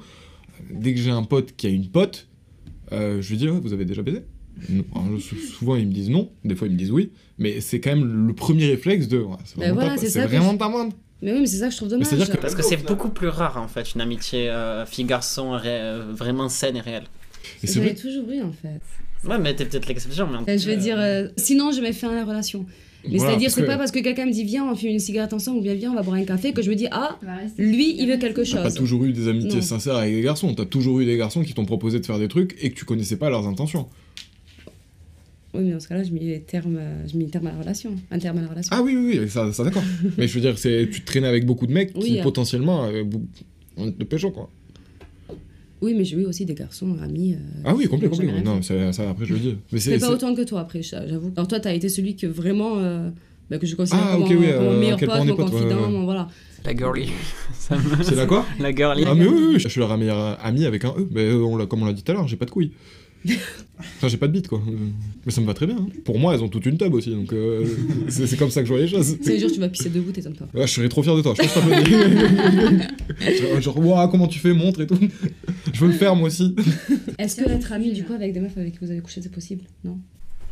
[0.72, 2.28] dès que j'ai un pote qui a une pote,
[2.92, 4.22] euh, je lui dis, Ouais, vous avez déjà baisé?
[4.70, 4.84] Non.
[4.96, 7.80] Alors, sou- Souvent, ils me disent non, des fois, ils me disent oui, mais c'est
[7.82, 10.26] quand même le premier réflexe de, Ouais, c'est Ben vraiment, voilà, ta, c'est c'est ça
[10.26, 10.94] que vraiment je- ta moindre.
[11.22, 12.08] Mais oui, mais c'est ça que je trouve dommage.
[12.10, 16.12] que- Parce que c'est beaucoup plus rare en fait, une amitié euh, fille-garçon ré- euh,
[16.14, 17.06] vraiment saine et réelle.
[17.64, 17.94] Et vrai.
[17.96, 18.80] toujours eu, en fait.
[19.28, 20.28] Ouais, mais t'es peut-être l'exception.
[20.32, 22.66] Mais en- Enfin, je veux dire, euh, sinon, je mets fin à la relation.
[23.10, 25.00] Mais Voilà, c'est-à-dire, c'est que pas parce que quelqu'un me dit viens, on fume une
[25.00, 27.18] cigarette ensemble ou bien viens, on va boire un café que je me dis ah,
[27.58, 28.74] lui, il veut quelque T'as pas chose.
[28.76, 29.62] toujours eu des amitiés Non.
[29.62, 32.28] sincères avec des garçons, t'as toujours eu des garçons qui t'ont proposé de faire des
[32.28, 33.88] trucs et que tu connaissais pas leurs intentions.
[35.54, 37.96] Oui, mais dans ce cas-là, je mets terme, euh, je mets terme à la relation.
[38.12, 38.76] Un terme à la relation.
[38.76, 39.84] Ah oui, oui, oui, ça, ça d'accord.
[40.18, 42.24] Mais je veux dire, c'est, tu traînais avec beaucoup de mecs qui Oui, hein.
[42.24, 43.26] potentiellement bou-
[43.78, 44.50] on te pécho, quoi.
[45.82, 47.34] Oui, mais j'ai eu aussi des garçons, amis.
[47.34, 49.58] euh, Ah oui, rien Non, ça, ça, après, je le dis.
[49.72, 51.32] Mais pas autant que toi, après, j'avoue.
[51.36, 52.78] Alors toi, t'as été celui que vraiment.
[52.80, 53.10] euh,
[53.50, 55.84] bah, que je considère Ah, comme, mon, oui, comme mon euh, meilleur pote, mon confident,
[55.84, 55.90] ouais.
[55.90, 56.28] mon- voilà.
[56.64, 57.06] La girly.
[57.72, 59.04] Me- c'est la quoi La girly.
[59.06, 61.08] Ah mais oui, oui, je suis la meilleure amie avec un E.
[61.12, 62.72] Mais on l'a, comme on l'a dit tout à l'heure, j'ai pas de couilles.
[63.98, 64.62] Enfin, j'ai pas de bite, quoi.
[65.26, 65.76] Mais ça me va très bien.
[65.78, 65.88] hein.
[66.06, 67.66] Pour moi, elles ont toute une tub aussi, donc euh,
[68.08, 69.18] c'est, c'est comme ça que je vois les choses.
[69.22, 70.48] C'est le jour où tu vas pisser debout, t'étonnes pas.
[70.54, 72.00] Ouais, je serais trop fier de toi, je pense t'applaudir.
[73.42, 74.98] genre, genre, Ouah, comment tu fais, montre et tout.
[75.74, 76.56] Je veux le faire moi aussi.
[77.20, 79.32] Est-ce que être ami, du coup, avec des meufs avec qui vous avez couché, c'est
[79.32, 79.66] possible?
[79.84, 80.00] Non?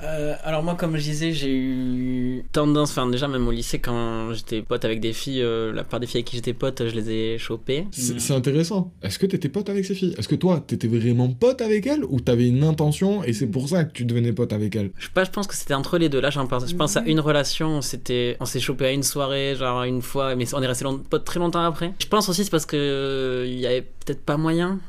[0.04, 4.34] Euh, alors moi, comme je disais, j'ai eu tendance, enfin déjà même au lycée, quand
[4.34, 6.94] j'étais pote avec des filles, euh, la part des filles avec qui j'étais pote, je
[6.94, 7.86] les ai chopées.
[7.92, 8.92] C'est, c'est intéressant.
[9.02, 10.14] Est-ce que t'étais pote avec ces filles?
[10.18, 13.70] Est-ce que toi, t'étais vraiment pote avec elles ou t'avais une intention et c'est pour
[13.70, 14.92] ça que tu devenais pote avec elles?
[14.98, 16.20] Je sais pas, je pense que c'était entre les deux.
[16.20, 19.56] Là, j'en pense, je pense à une relation, c'était, on s'est chopé à une soirée,
[19.58, 21.94] genre une fois, mais on est resté long- potes très longtemps après.
[22.00, 24.80] Je pense aussi c'est parce que euh, il y avait peut-être pas moyen,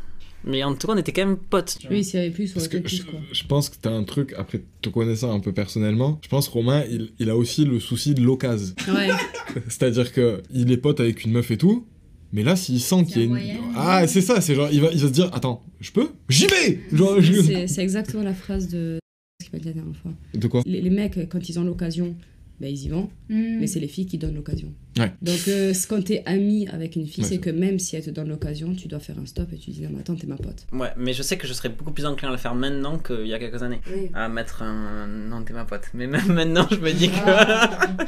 [0.46, 1.78] mais en tout cas on était quand même potes.
[1.90, 3.20] Oui, s'il y avait plus, Parce aurait que plus, quoi.
[3.32, 6.84] je pense que t'as un truc, après te connaissant un peu personnellement, je pense Romain,
[6.90, 8.74] il, il a aussi le souci de l'occasion.
[8.88, 9.08] Ouais.
[9.68, 11.86] C'est-à-dire que il est pote avec une meuf et tout,
[12.32, 13.58] mais là s'il sent qu'il y a un une...
[13.76, 16.08] Ah c'est ça, c'est genre, il va, il va se dire, attends, je peux?
[16.28, 18.98] J'y vais Genre, je- C'est c'est exactement la phrase de
[19.42, 20.12] ce qu'il m'a dit la dernière fois.
[20.34, 20.62] De quoi?
[20.66, 22.14] Les, les mecs, quand ils ont l'occasion,
[22.60, 23.58] ben, ils y vont, Mm.
[23.60, 24.72] mais c'est les filles qui donnent l'occasion.
[24.98, 25.12] Ouais.
[25.22, 28.10] Donc, euh, quand t'es ami avec une fille, Ouais, c'est que même si elle te
[28.10, 30.36] donne l'occasion, tu dois faire un stop et tu dis non, mais attends, t'es ma
[30.36, 30.66] pote.
[30.72, 33.26] Ouais, mais je sais que je serais beaucoup plus enclin à le faire maintenant qu'il
[33.26, 33.80] y a quelques années.
[34.14, 35.84] À mettre un non, t'es ma pote.
[35.94, 37.14] Mais même maintenant, je me dis que.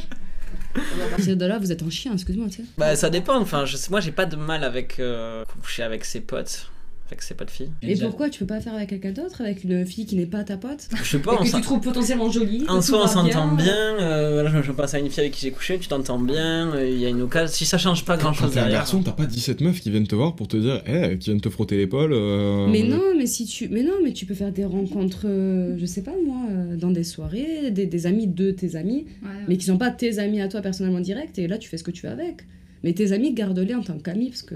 [0.77, 3.41] À partir de là, vous êtes en chien, excuse-moi, tu bah, ça dépend.
[3.41, 6.71] Enfin, je sais, moi, j'ai pas de mal avec euh, coucher avec ses potes,
[7.07, 7.71] avec ses potes filles.
[7.83, 10.43] Et pourquoi tu peux pas faire avec quelqu'un d'autre, avec une fille qui n'est pas
[10.45, 10.89] ta pote?
[10.97, 13.55] Je sais Et pas, on que tu trouves potentiellement jolie En que soi, on s'entend
[13.55, 13.75] bien.
[14.01, 16.75] euh, je, je pense à une fille avec qui j'ai couché, tu t'entends bien.
[16.75, 17.53] euh, Il y a une occasion.
[17.55, 18.81] Si ça change pas grand chose t'es un derrière.
[18.81, 21.41] garçon, t'as pas 17 meufs qui viennent te voir pour te dire, eh, qui viennent
[21.41, 22.13] te frotter l'épaule.
[22.13, 25.77] euh, Mais non, mais si tu, mais non, mais tu peux faire des rencontres, euh,
[25.79, 29.29] je sais pas moi, euh, dans des soirées, des, des amis de tes amis, Ouais,
[29.49, 31.85] mais qui sont pas tes amis à toi personnellement direct, et là tu fais ce
[31.85, 32.47] que tu veux avec.
[32.87, 34.55] Mais tes amis, garde-les en tant qu'amis, parce que,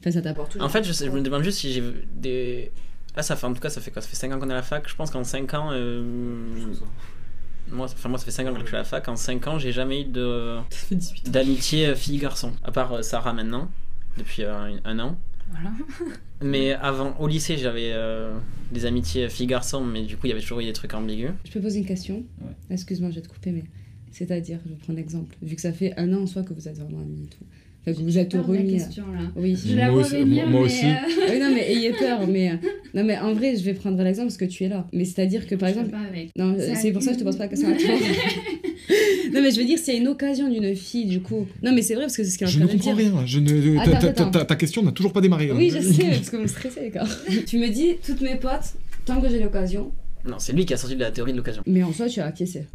[0.00, 0.66] enfin, ça t'apporte toujours.
[0.66, 1.82] En fait, je, sais- je me demande juste si j'ai
[2.16, 2.70] des.
[3.16, 4.52] Là, ça fait en tout cas, ça fait quoi Ça fait 5 ans qu'on est
[4.52, 4.88] à la fac?
[4.88, 6.02] Je pense qu'en 5 ans, euh,
[7.70, 9.08] moi, enfin, moi, ça fait 5 ans que je suis à la fac.
[9.08, 11.30] En 5 ans, j'ai jamais eu de Ça fait 18 ans.
[11.30, 12.52] d'amitié euh, fille-garçon.
[12.64, 13.70] À part euh, Sarah maintenant,
[14.18, 15.16] depuis euh, un, un an.
[15.50, 15.70] Voilà.
[16.42, 18.32] Mais avant, au lycée, j'avais euh,
[18.72, 21.32] des amitiés filles-garçons, mais du coup, il y avait toujours eu des trucs ambigus.
[21.44, 22.22] Je peux poser une question?
[22.40, 22.52] Ouais.
[22.70, 23.64] Excuse-moi, je vais te couper, mais
[24.12, 25.36] c'est-à-dire, je vais prendre l'exemple.
[25.42, 27.44] Vu que ça fait un an en soi que vous êtes vraiment amis et tout.
[27.82, 29.20] Enfin, que vous êtes de la question là.
[29.36, 29.56] Oui.
[29.66, 30.84] Je la Moi vois aussi- venir, moi mais, aussi.
[30.84, 30.94] euh,
[31.30, 32.26] oui, non, mais ayez peur.
[32.28, 32.54] Mais, euh,
[32.92, 34.86] non, mais en vrai, je vais prendre l'exemple parce que tu es là.
[34.92, 35.90] Mais c'est-à-dire que par je exemple.
[35.92, 36.30] pas avec.
[36.36, 37.88] Non, C'est c'est pour ça que je te pose pas la question à toi.
[39.32, 41.46] non, mais je veux dire, s'il y a une occasion d'une fille, du coup.
[41.62, 42.82] Non, mais c'est vrai parce que c'est ce qu'elle est Je en ne train de
[42.82, 43.12] comprends dire.
[43.16, 43.26] rien.
[43.26, 43.84] Je ne...
[43.84, 44.30] Ta, ta- attends.
[44.30, 45.50] ta- ta question n'a toujours pas démarré.
[45.52, 47.06] Oui, je sais, parce que vous me stressez, gars.
[47.46, 48.74] tu me dis, toutes mes potes,
[49.06, 49.90] tant que j'ai l'occasion.
[50.26, 51.62] Non, c'est lui qui a sorti de la théorie de l'occasion.
[51.66, 52.66] Mais en soi, tu as acquiescé.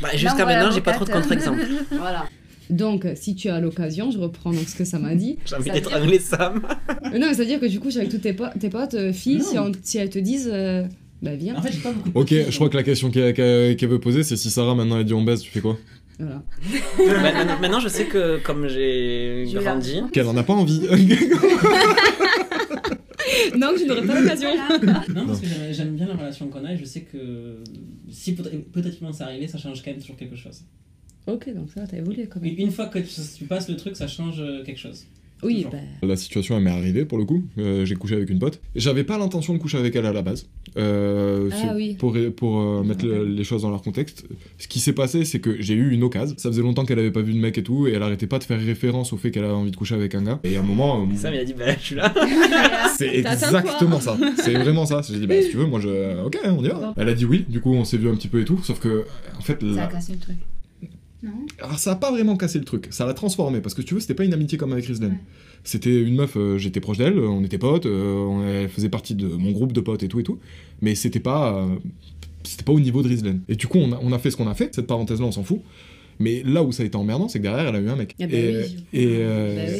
[0.00, 1.60] Bah, jusqu'à maintenant, j'ai pas trop de contre-exemples.
[1.92, 2.24] Voilà.
[2.70, 5.38] Donc, si tu as l'occasion, je reprends donc ce que ça m'a dit.
[5.44, 6.62] J'ai envie Ça veut dire- d'étrangler Sam.
[7.04, 8.94] Euh, Non, mais c'est-à-dire que du coup, je suis avec toutes tes, po- tes potes,
[8.94, 10.84] euh, filles, si, on- si elles te disent, euh,
[11.20, 11.56] bah viens.
[11.56, 13.34] En fait, j'ai pas beaucoup de Ok, je crois que la question qu'elle
[13.88, 15.76] veut poser, c'est si Sarah maintenant elle dit on baise, tu fais quoi?
[16.18, 16.42] Voilà.
[16.98, 20.80] Bah, maintenant, maintenant, je sais que comme j'ai grandi, Qu'elle en a pas envie.
[23.56, 24.50] non, je n'aurais pas l'occasion.
[25.14, 27.62] Non, parce que j'aime- bien la relation qu'on a et je sais que
[28.10, 30.62] si peut- hypothétiquement ça arrivait, ça change quand même toujours quelque chose.
[31.26, 32.54] ok, donc ça, va, t'as évolué quand même.
[32.58, 35.04] une fois que tu, tu passes le truc, ça change quelque chose.
[35.42, 35.78] Oui, bah.
[36.02, 37.42] La situation elle m'est arrivée pour le coup.
[37.58, 38.60] Euh, j'ai couché avec une pote.
[38.76, 40.48] J'avais pas l'intention de coucher avec elle à la base.
[40.76, 41.94] Euh, Ah oui.
[41.98, 44.24] Pour, pour euh, mettre le- les choses dans leur contexte,
[44.58, 46.34] ce qui s'est passé, c'est que j'ai eu une occasion.
[46.38, 48.38] Ça faisait longtemps qu'elle avait pas vu de mec et tout, et elle arrêtait pas
[48.38, 50.40] de faire référence au fait qu'elle avait envie de coucher avec un gars.
[50.44, 52.12] Et à un moment, euh, Sam il a dit Bah, je suis là.
[52.96, 54.16] c'est exactement ça.
[54.36, 55.02] C'est vraiment ça.
[55.08, 56.22] J'ai dit, bah si tu veux, moi je.
[56.24, 56.94] Ok, on y va.
[56.96, 58.78] Elle a dit oui, du coup on s'est vu un petit peu et tout, sauf
[58.80, 59.04] que,
[59.38, 60.36] en fait, Ça la- a cassé le truc.
[61.62, 63.94] Alors ça a pas vraiment cassé le truc, ça l'a transformé, parce que si tu
[63.94, 65.12] veux, c'était pas une amitié comme avec Rizlen.
[65.12, 65.18] Ouais.
[65.64, 69.14] C'était une meuf, euh, j'étais proche d'elle, on était potes, euh, on- elle faisait partie
[69.14, 70.38] de mon groupe de potes et tout et tout,
[70.80, 71.66] mais c'était pas, euh,
[72.42, 73.42] c'était pas au niveau de Rizlen.
[73.48, 75.32] Et du coup, on a, on a fait ce qu'on a fait, cette parenthèse-là, on
[75.32, 75.60] s'en fout.
[76.18, 78.14] Mais là où ça a été emmerdant, c'est que derrière, elle a eu un mec.
[78.20, 78.84] Ah bah et, oui.
[78.92, 79.72] et, euh, Bah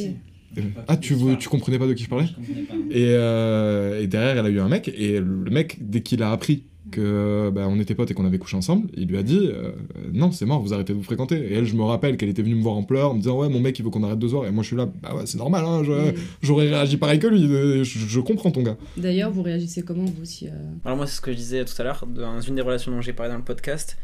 [0.57, 0.63] oui.
[0.89, 2.75] ah, tu, veux- tu comprenais pas de qui je parlais Je comprenais pas.
[2.91, 6.31] et, euh, et derrière, elle a eu un mec, et le mec, dès qu'il a
[6.33, 6.63] appris
[6.93, 9.73] que bah, on était potes et qu'on avait couché ensemble, il lui a dit euh,
[10.13, 11.37] non, c'est mort, vous arrêtez de vous fréquenter.
[11.37, 13.39] Et elle, je me rappelle qu'elle était venue me voir en pleurs, en me disant
[13.41, 14.47] ouais, mon mec, il veut qu'on arrête de se voir.
[14.47, 16.15] Et moi, je suis là, bah ouais, c'est normal, hein, Mm.
[16.43, 17.43] j'aurais réagi pareil que lui.
[17.85, 18.77] Je, je comprends ton gars.
[18.97, 20.53] D'ailleurs, vous réagissez comment, vous aussi euh
[20.85, 23.01] Alors moi c'est ce que je disais tout à l'heure, dans une des relations dont
[23.01, 23.97] j'ai parlé dans le podcast,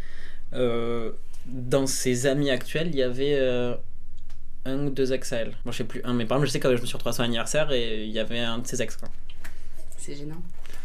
[0.54, 1.10] euh,
[1.46, 3.74] dans ses amis actuels, il y avait euh,
[4.64, 5.52] un ou deux ex à elle.
[5.64, 7.10] Moi je sais plus un, mais par exemple je sais que je me suis retrouvé
[7.10, 9.08] à son anniversaire et il y avait un de ses ex quoi.
[9.96, 10.40] C'est gênant.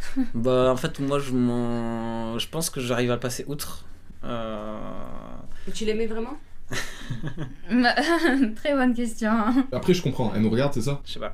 [0.34, 2.38] bah en fait moi je m'en...
[2.40, 3.86] Je pense que j'arrive à le passer outre.
[4.24, 4.78] Euh,
[5.68, 6.38] Et tu l'aimais vraiment?
[8.56, 9.32] Très bonne question.
[9.72, 11.02] Après, je comprends, elle nous regarde, c'est ça?
[11.06, 11.34] Je sais pas.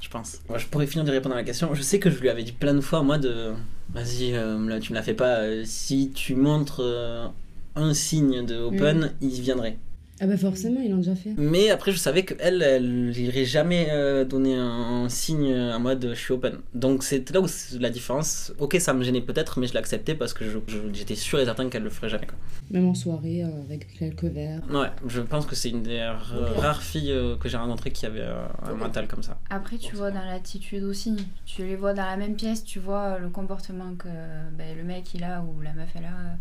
[0.00, 0.38] Je pense.
[0.48, 1.74] Moi, je pourrais finir de répondre à la question.
[1.74, 3.52] Je sais que je lui avais dit plein de fois, moi, de.
[3.92, 5.38] Vas-y, euh, là, tu me la fais pas.
[5.40, 7.26] euh, si tu montres euh,
[7.74, 9.78] un signe de open, il viendrait.
[10.20, 11.34] Ah bah forcément, ils l'ont déjà fait.
[11.36, 16.10] Mais après, je savais qu'elle, elle irait jamais euh, donner un, un signe en mode
[16.14, 16.58] je suis open.
[16.74, 18.52] Donc, c'est là où c'est la différence.
[18.58, 20.44] Ok, ça me gênait peut-être, mais je l'acceptais parce que
[20.92, 22.26] j'étais sûr et certain qu'elle le ferait jamais.
[22.26, 22.36] Quoi.
[22.70, 24.62] Même en soirée, euh, avec quelques verres.
[24.70, 28.20] Ouais, je pense que c'est une des rares filles euh, que j'ai rencontrées qui avait
[28.20, 29.38] euh, un mental comme ça.
[29.50, 31.16] Après, tu vois dans l'attitude aussi.
[31.44, 34.08] Tu les vois dans la même pièce, tu vois le comportement que
[34.56, 36.34] ben, le mec il a ou la meuf elle a euh,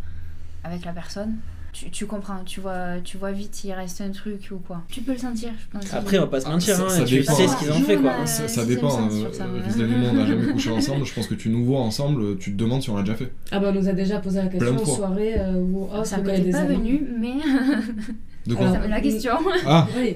[0.64, 1.36] avec la personne.
[1.78, 4.82] Tu, tu comprends, tu vois, tu vois vite il reste un truc ou quoi.
[4.88, 5.94] Tu peux le sentir, je pense.
[5.94, 7.34] Après, on va pas se Ah, mentir, ça- hein, ça tu dépend.
[7.36, 8.26] sais ce qu'ils ont fait quoi.
[8.26, 9.10] Ça, dépend.
[9.12, 11.06] Euh, euh, et moi, on n'a jamais couché ensemble.
[11.06, 13.30] Je pense que tu nous vois ensemble, tu te demandes si on l'a déjà fait.
[13.52, 16.04] Ah bah on nous a déjà posé la question de en soirée euh, où oh,
[16.06, 17.34] ça des pas venu, mais
[18.48, 19.32] De quoi Alors, la question.
[19.66, 20.14] Ah Oui.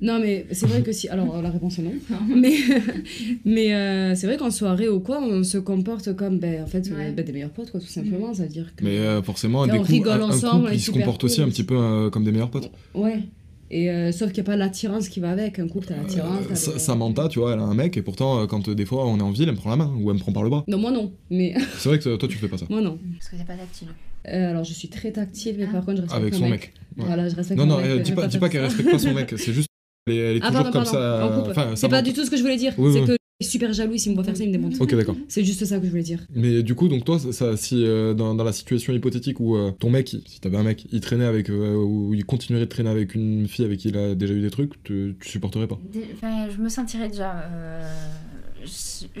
[0.00, 1.92] Non mais c'est vrai que si alors la réponse est non
[2.36, 2.54] mais
[3.44, 6.88] mais euh, c'est vrai qu'en soirée ou quoi on se comporte comme ben en fait
[6.90, 7.10] Ouais.
[7.12, 9.72] ben, des meilleurs potes quoi tout simplement ça veut dire que Mais euh, forcément, des
[9.72, 11.30] on coups, rigole un, un ensemble, couple, on est il se super comporte cool.
[11.30, 12.70] aussi un petit peu euh, comme des meilleurs potes.
[12.94, 13.20] ouais
[13.74, 16.44] et euh, sauf qu'il n'y a pas l'attirance qui va avec un couple t'as l'attirance
[16.52, 19.18] Sa- Samantha, tu vois, elle a un mec et pourtant, quand euh, des fois on
[19.18, 20.62] est en ville, elle me prend la main ou elle me prend par le bras.
[20.68, 22.66] non moi non mais C'est vrai que toi tu fais pas ça.
[22.68, 23.88] moi non Parce que c'est pas tactile.
[24.28, 25.72] Euh, alors je suis très tactile mais Ah.
[25.72, 26.72] par contre je respecte Avec mon son mec.
[26.96, 27.04] Ouais.
[27.06, 28.98] voilà je respecte Non, mon non, mec, euh, je dis pas, dis qu'elle respecte pas
[28.98, 29.68] son mec, c'est juste.
[30.08, 31.76] Elle est, elle est ah toujours pardon comme pardon ça.
[31.76, 33.06] c'est pas du tout ce que je voulais dire Oui, c'est oui.
[33.06, 35.14] que je suis super jaloux s'il me voit faire ça il me démonte Ok, d'accord.
[35.28, 37.84] c'est juste ça que je voulais dire Mais du coup, donc toi, ça, ça- si
[37.84, 41.00] euh, dans, dans la situation hypothétique où euh, ton mec, si t'avais un mec, il
[41.00, 44.14] traînait avec, euh, ou il continuerait de traîner avec une fille avec qui il a
[44.16, 45.78] déjà eu des trucs, tu, tu supporterais pas?
[46.14, 47.36] Enfin, je me sentirais déjà.
[47.46, 47.82] euh,
[48.64, 49.06] je,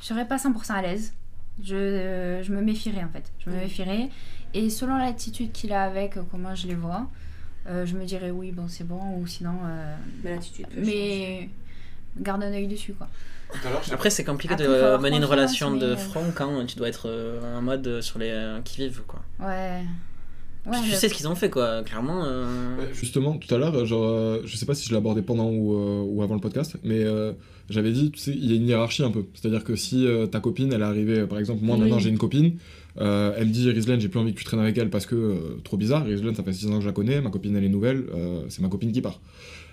[0.00, 1.12] je serais pas 100% à l'aise.
[1.62, 3.30] Je, je me méfierais en fait.
[3.44, 4.08] Je me méfierais.
[4.54, 7.06] Et selon l'attitude qu'il a avec, euh, comment je les vois,
[7.68, 9.54] euh, je me dirais oui, bon, c'est bon, ou sinon.
[9.64, 9.94] euh,
[10.24, 11.48] mais l'attitude mais
[12.18, 13.08] garde un œil dessus quoi.
[13.92, 17.08] Après, c'est compliqué de mener une relation de front quand tu dois être
[17.56, 19.22] en mode sur les qui-vivent, quoi.
[19.40, 19.82] Ouais.
[20.66, 22.24] Ouais, tu sais ce qu'ils ont fait, quoi, clairement.
[22.92, 26.22] Justement, tout à l'heure, genre, je sais pas si je l'ai abordé pendant ou, ou,
[26.22, 27.04] avant le podcast, mais
[27.70, 29.24] j'avais dit, tu sais, il y a une hiérarchie un peu.
[29.34, 32.56] C'est-à-dire que si ta copine, elle est arrivée, par exemple, moi maintenant j'ai une copine,
[32.98, 35.14] euh, elle me dit Rizlen, j'ai plus envie que tu traînes avec elle parce que
[35.14, 36.04] euh, trop bizarre.
[36.04, 38.42] Rizlen, ça fait 6 ans que je la connais, ma copine elle est nouvelle, euh,
[38.48, 39.20] c'est ma copine qui part.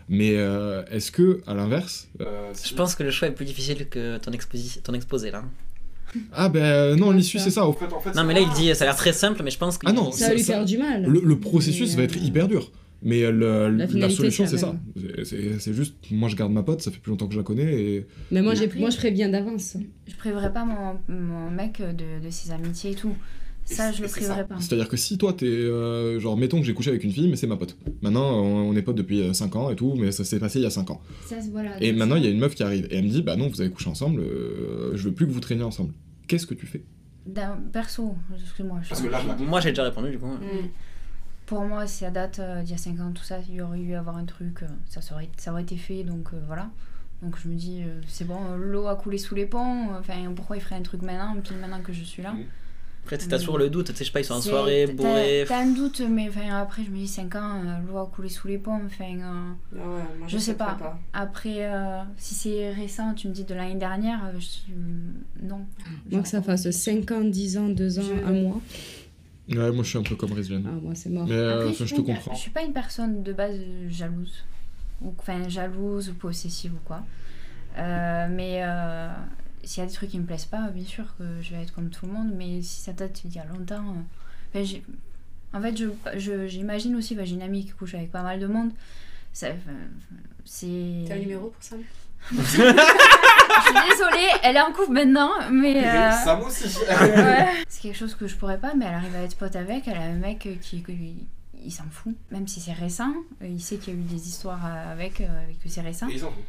[0.10, 0.36] Mais
[0.90, 2.08] est-ce que, à l'inverse.
[2.20, 4.32] je pense que le choix est plus difficile que ton,
[4.84, 5.44] ton exposé là.
[6.32, 7.70] Ah ben non, l'issue c'est ça.
[8.16, 9.92] non mais là il dit ça a l'air très simple, mais je pense que ah
[9.92, 11.06] non, ça va lui faire du mal.
[11.06, 12.72] Le, processus va être hyper dur.
[13.04, 14.76] Mais la, solution, c'est ça.
[15.24, 17.82] C'est juste, moi je garde ma pote, ça fait plus longtemps que je la connais.
[17.82, 18.08] Et...
[18.32, 19.78] Mais moi, moi je préviens d'avance.
[20.08, 23.16] Je préviendrai pas mon, mon mec de, de, ses amitiés et tout.
[23.66, 24.56] Ça, je le préviendrai pas.
[24.60, 25.46] C'est-à-dire que si toi, t'es.
[25.46, 27.78] Euh, genre, mettons que j'ai couché avec une fille, mais c'est ma pote.
[28.02, 30.64] Maintenant, on, est potes depuis 5 euh, ans et tout, mais ça s'est passé il
[30.64, 31.02] y a 5 ans.
[31.82, 33.50] et maintenant, il y a une meuf qui arrive et elle me dit Bah non,
[33.50, 35.94] vous avez couché ensemble, euh, je veux plus que vous traîniez ensemble.
[36.28, 36.84] Qu'est-ce que tu fais?
[37.74, 38.80] Perso, excuse-moi.
[39.40, 40.28] moi, j'ai déjà répondu du coup.
[40.28, 40.70] Mm
[41.48, 43.62] pour moi, si à date euh, d'il y a 5 ans, tout ça, il y
[43.62, 46.40] aurait eu à avoir un truc, euh, ça, aurait, ça aurait été fait, donc euh,
[46.46, 46.70] voilà.
[47.24, 50.62] Donc je me dis, c'est bon, l'eau a coulé sous les ponts, enfin pourquoi il
[50.62, 52.36] ferait un truc maintenant, puis maintenant que je suis là?
[53.04, 55.46] Après, t'as toujours le doute, tu sais, je sais pas, ils sont en soirée, bourrés.
[55.48, 58.60] T'as un doute, mais après, je me dis 5 ans, l'eau a coulé sous les
[58.60, 59.06] ponts, enfin.
[59.18, 59.82] Ah ouais,
[60.20, 60.78] moi, je, sais pas.
[61.12, 61.68] Après,
[62.18, 64.74] si c'est récent, tu me dis de l'année dernière, je...
[65.42, 65.66] non.
[66.12, 68.62] Moi, que ça fasse 5 ans, 10 ans, 2 ans, 1 mois.
[69.50, 70.62] Ouais, moi je suis un peu comme Rizvan.
[70.66, 71.26] Ah, moi c'est mort.
[71.26, 72.34] Mais euh, je, te comprends.
[72.34, 73.58] Je suis pas une personne de base
[73.90, 74.44] jalouse.
[75.02, 77.04] Ou, enfin, jalouse ou possessive ou quoi.
[77.78, 79.10] Euh, mais euh,
[79.64, 81.74] s'il y a des trucs qui me plaisent pas, bien sûr que je vais être
[81.74, 82.32] comme tout le monde.
[82.36, 83.96] Mais si ça date il y a longtemps.
[85.54, 85.76] en fait,
[86.48, 88.72] j'imagine je, aussi, j'ai une amie qui couche avec pas mal de monde.
[89.32, 89.56] C'est.
[91.08, 91.76] T'as un numéro pour ça?
[92.32, 92.62] Je suis
[93.90, 95.86] désolée, elle est en couple maintenant, mais.
[95.86, 96.12] Euh...
[96.12, 96.68] Sam aussi.
[97.68, 99.88] C'est quelque chose que je pourrais pas, mais elle arrive à être pote avec.
[99.88, 100.84] Elle a un mec qui,
[101.64, 103.14] il s'en fout, même si c'est récent.
[103.42, 105.28] Il sait qu'il y a eu des histoires avec, euh,
[105.62, 106.08] que c'est récent.
[106.08, 106.44] il s'en fout.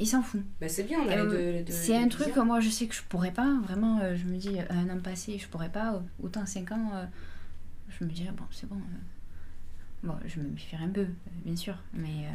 [0.00, 0.42] Il s'en fout.
[0.60, 4.00] Bah c'est bien, euh, C'est un truc moi je sais que je pourrais pas, vraiment,
[4.00, 6.90] euh, je me dis, un an passé, je pourrais pas, autant 5 ans,
[7.88, 8.80] je me dirais, bon, c'est bon.
[10.02, 11.06] Bon, je me méfierais un peu,
[11.44, 12.26] bien sûr, mais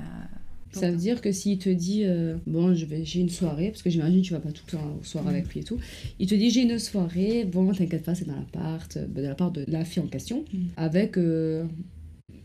[0.72, 3.82] ça veut dire que s'il te dit, euh, bon, je vais, j'ai une soirée, parce
[3.82, 5.78] que j'imagine que tu vas pas tout le temps au soir avec lui et tout,
[6.20, 9.36] il te dit, j'ai une soirée, bon, t'inquiète pas, c'est dans l'appart, euh, de la
[9.36, 10.58] part de la fille en question, mm.
[10.78, 11.66] avec euh,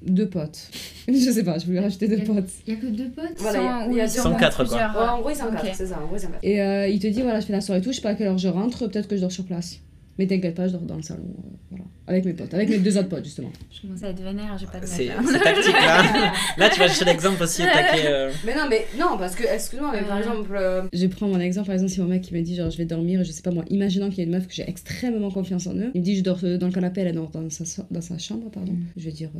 [0.06, 0.70] deux potes.
[1.08, 2.50] je sais pas, je voulais rajouter deux potes.
[2.66, 5.12] Il y a que deux potes Voilà, il y a, quatre, quoi.
[5.12, 6.44] en gros, ils sont quatre, c'est ça, en gros, ils sont quatre.
[6.44, 8.14] Et il te dit, voilà, je fais la soirée et tout, je sais pas à
[8.14, 9.80] quelle heure je rentre, peut-être que je dors sur place.
[10.18, 11.24] Mais t'inquiète pas, je dors dans le salon.
[11.70, 11.84] voilà.
[12.06, 13.50] Avec mes potes, avec mes deux autres potes justement.
[13.72, 16.32] Je commence à être vénère, j'ai pas de C'est tactique là.
[16.58, 18.30] là, tu vas chercher l'exemple aussi euh.
[18.44, 20.54] Mais non, mais non, parce que, excuse-moi, mais par exemple.
[20.54, 22.76] Euh, je prends mon exemple, par exemple, si mon mec il me dit genre je
[22.76, 25.30] vais dormir, je sais pas moi, imaginant qu'il y a une meuf que j'ai extrêmement
[25.30, 27.48] confiance en eux, il me dit je dors euh, dans le canapé, elle dort dans
[27.48, 28.72] sa, dans sa chambre, pardon.
[28.72, 28.86] Mm.
[28.98, 29.30] Je vais dire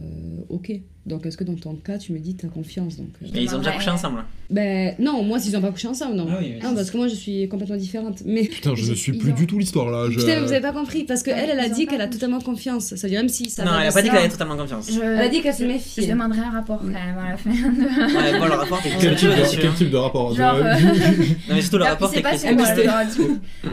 [0.49, 0.73] ok.
[1.05, 3.59] Donc est-ce que dans ton cas, tu me dis t'as confiance donc, Mais ils ont
[3.59, 6.27] déjà couché ensemble Ben non, moi s'ils ont pas couché ensemble, non.
[6.31, 8.23] Ah oui, non, parce que moi je suis complètement différente.
[8.25, 8.45] Mais...
[8.45, 10.09] Putain, je ne suis plus du tout l'histoire là.
[10.11, 10.19] Je...
[10.19, 12.95] Putain, vous avez pas compris, parce qu'elle, elle a dit qu'elle a totalement confiance.
[12.95, 14.89] Ça veut dire même si ça Non, elle a pas dit qu'elle avait totalement confiance.
[14.91, 16.03] Elle a dit qu'elle se méfie.
[16.03, 17.51] Je demanderai un rapport quand même à la fin.
[17.51, 20.75] Ouais, bon, le rapport, quel, type de, quel type de rapport genre, euh...
[21.49, 22.33] Non, mais surtout le rapport, c'est pas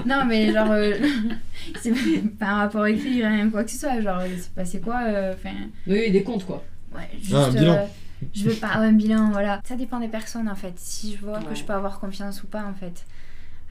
[0.06, 0.96] Non, mais genre, euh,
[1.82, 1.94] c'est
[2.38, 4.02] pas un rapport écrit, rien, quoi que ce soit.
[4.02, 5.56] Genre, c'est passé quoi euh, enfin
[5.88, 6.64] Oui, des comptes, quoi.
[6.94, 7.34] Ouais, juste.
[7.36, 7.74] Ah, un bilan.
[7.74, 7.86] Euh,
[8.34, 9.62] je veux pas un bilan, voilà.
[9.68, 10.74] Ça dépend des personnes en fait.
[10.76, 13.06] Si je vois que je peux avoir confiance ou pas en fait.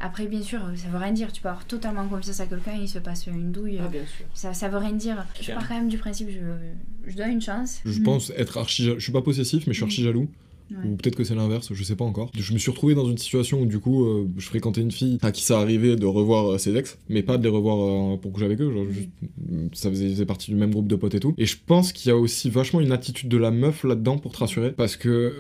[0.01, 1.33] Après, bien sûr, ça veut rien dire.
[1.33, 3.79] Tu peux avoir totalement confiance à quelqu'un, il se passe une douille.
[3.83, 4.27] Ah, bien sûr.
[4.35, 5.27] Ça, ça veut rien dire.
[5.41, 7.81] Je pars quand même du principe, je, je donne une chance.
[7.85, 8.85] Je pense être archi.
[8.85, 10.29] Je suis pas possessif, mais je suis archi jaloux.
[10.85, 12.31] Ou peut-être que c'est l'inverse, je sais pas encore.
[12.37, 15.19] Je me suis retrouvé dans une situation où du coup, euh, je fréquentais une fille
[15.23, 18.17] à qui ça arrivait de revoir euh, ses ex, mais pas de les revoir euh,
[18.17, 18.73] pour coucher avec eux.
[18.73, 18.87] Genre,
[19.73, 21.35] ça faisait, partie du même groupe de potes et tout.
[21.39, 24.33] Et je pense qu'il y a aussi vachement une attitude de la meuf là-dedans pour
[24.33, 24.73] te rassurer.
[24.73, 25.35] Parce que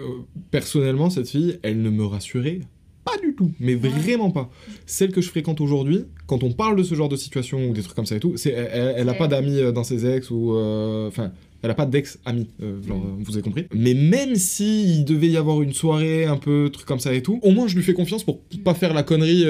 [0.50, 2.60] personnellement, cette fille, elle ne me rassurait
[3.04, 4.50] pas du tout, mais vraiment pas.
[4.86, 7.82] Celle que je fréquente aujourd'hui, quand on parle de ce genre de situation ou des
[7.82, 10.30] trucs comme ça et tout, c'est elle, elle a pas d'amis euh, dans ses ex
[10.30, 11.32] ou euh, enfin.
[11.62, 13.22] elle a pas d'ex-ami, euh, mm.
[13.22, 13.66] vous avez compris.
[13.74, 17.22] Mais même si il devait y avoir une soirée, un peu truc comme ça et
[17.22, 19.46] tout, au moins je lui fais confiance pour pas faire la connerie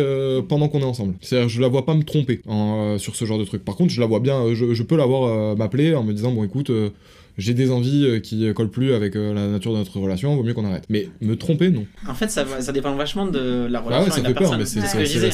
[0.49, 1.15] pendant qu'on est ensemble.
[1.21, 2.41] C'est-à-dire je la vois pas me tromper
[2.99, 3.65] sur ce genre de truc.
[3.65, 6.33] Par contre, je la vois bien, je, je peux la voir m'appeler en me disant
[6.33, 6.71] bon écoute
[7.41, 10.43] j'ai des envies euh, qui collent plus avec euh, la nature de notre relation, vaut
[10.43, 10.85] mieux qu'on arrête.
[10.89, 11.87] Mais me tromper, non.
[12.07, 14.03] En fait, ça, ça dépend vachement de la relation.
[14.03, 14.81] Ah ouais, ça fait peur, mais c'est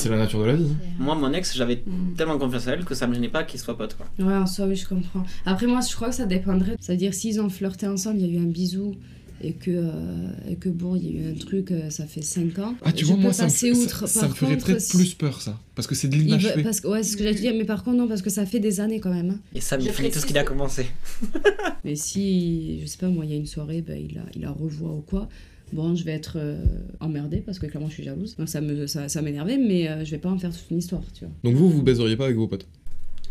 [0.09, 0.71] la, nature de la vie.
[0.99, 2.15] Moi, mon ex, j'avais mm.
[2.17, 3.97] tellement confiance à elle que ça me gênait pas qu'il soit pote.
[3.97, 4.07] Quoi.
[4.25, 5.25] Ouais, en soi, oui, je comprends.
[5.45, 6.77] Après, moi, je crois que ça dépendrait.
[6.81, 8.95] C'est-à-dire, s'ils ont flirté ensemble, il y a eu un bisou
[9.43, 12.23] et que, euh, et que bon, il y a eu un truc, euh, ça fait
[12.23, 12.75] 5 ans.
[12.83, 14.09] Ah, tu Je vois, peux moi, ça me, ça- outre.
[14.09, 15.59] ça Par me ferait contre, peut-être plus peur, ça.
[15.75, 16.63] Parce que c'est de l'inachevé.
[16.63, 18.47] parce que, ouais, c'est ce que j'allais dire, mais par contre, non, parce que ça
[18.47, 19.31] fait des années quand même.
[19.31, 19.41] hein.
[19.55, 20.87] Et Je il finit tout ce qu'il a commencé.
[21.85, 24.45] Mais si, je sais pas, moi, il y a une soirée, ben, il, a, il
[24.45, 25.29] a revoit ou quoi.
[25.73, 26.65] Bon, je vais être euh,
[27.01, 28.37] emmerdée parce que clairement je suis jalouse.
[28.37, 30.79] Donc ça me ça, ça m'énervait, mais euh, je vais pas en faire toute une
[30.79, 31.35] histoire, tu vois.
[31.43, 32.67] Donc vous, vous baiseriez pas avec vos potes?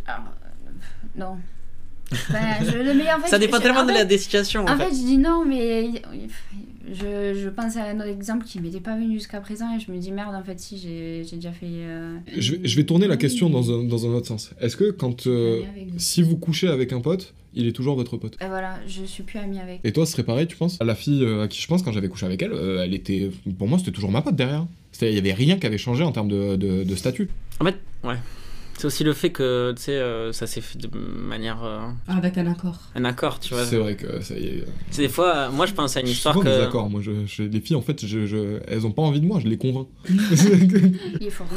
[0.05, 0.69] Alors, euh,
[1.17, 1.37] non.
[2.11, 4.17] Enfin, je, le mais en fait, Ça dépend je- tellement en de fait- la des
[4.17, 4.61] situations.
[4.65, 4.85] En, En fait.
[4.85, 5.89] fait, je dis non, mais
[6.87, 9.91] je, je pense à un autre exemple qui m'était pas venu jusqu'à présent et je
[9.91, 11.65] me dis merde, en fait, si, j'ai j'ai déjà fait.
[11.65, 14.51] euh, je vais, je vais tourner la question dans un, dans un autre sens.
[14.61, 15.25] Est-ce que quand...
[15.27, 15.61] euh,
[15.97, 18.37] si vous couchez avec un pote, il est toujours votre pote?
[18.41, 19.79] Et voilà, je suis plus amie avec.
[19.83, 20.77] Et toi, ce serait pareil, tu penses?
[20.83, 23.31] La fille euh, à qui je pense, quand j'avais couché avec elle, elle était...
[23.57, 24.65] Pour moi, c'était toujours ma pote derrière.
[25.01, 27.29] Il y avait rien qui avait changé en termes de, de, de statut.
[27.59, 28.15] En fait, ouais.
[28.77, 31.63] C'est aussi le fait que, tu sais, euh, ça s'est fait de manière.
[31.63, 32.77] euh, Avec un accord.
[32.93, 33.63] un accord, tu vois.
[33.63, 34.65] C'est vrai que ça y est...
[34.91, 36.49] C'est des fois, euh, moi je pense à une Je suis histoire souvent que.
[36.53, 36.99] désaccord, moi.
[37.01, 39.47] Je, je- les filles, en fait, je, je- elles ont pas envie de moi, je
[39.47, 39.87] les convainc.
[40.09, 41.47] Il est fort.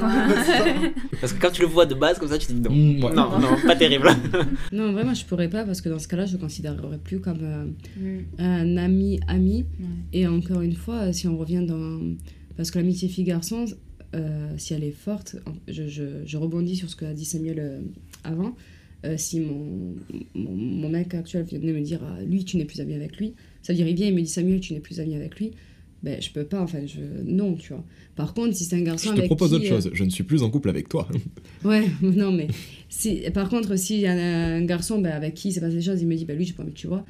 [1.21, 2.71] Parce que quand tu le vois de base comme ça, tu te dis non.
[2.71, 3.13] Mm, ouais.
[3.15, 4.09] Non, non, pas terrible.
[4.73, 7.39] Non, vraiment, je pourrais pas parce que dans ce cas-là, je le considérerais plus comme
[7.43, 7.65] euh,
[7.99, 8.21] Mm.
[8.39, 9.67] un ami ami.
[9.81, 9.87] Ouais.
[10.13, 11.99] Et encore une fois, si on revient dans
[12.57, 13.75] parce que l'amitié fille-garçon, euh,
[14.57, 15.37] si elle est forte,
[15.69, 17.81] je, je, je rebondis sur ce que a dit Samuel euh,
[18.25, 18.55] avant.
[19.05, 19.95] Euh, si mon,
[20.35, 23.17] mon, mon mec actuel vient de me dire ah, lui tu n'es plus ami avec
[23.17, 25.39] lui, ça veut dire il vient il me dit Samuel tu n'es plus ami avec
[25.39, 25.53] lui,
[26.03, 27.85] ben je peux pas enfin je non tu vois.
[28.17, 29.91] Par contre si c'est un garçon Je te avec propose qui, autre euh, chose.
[29.93, 31.07] Je ne suis plus en couple avec toi.
[31.65, 32.49] Ouais, non, mais
[32.89, 35.75] si, par contre, s'il y a un, un garçon ben, avec qui il s'est passé
[35.77, 37.05] des choses, il me dit, bah lui, j'ai pas envie que tu vois,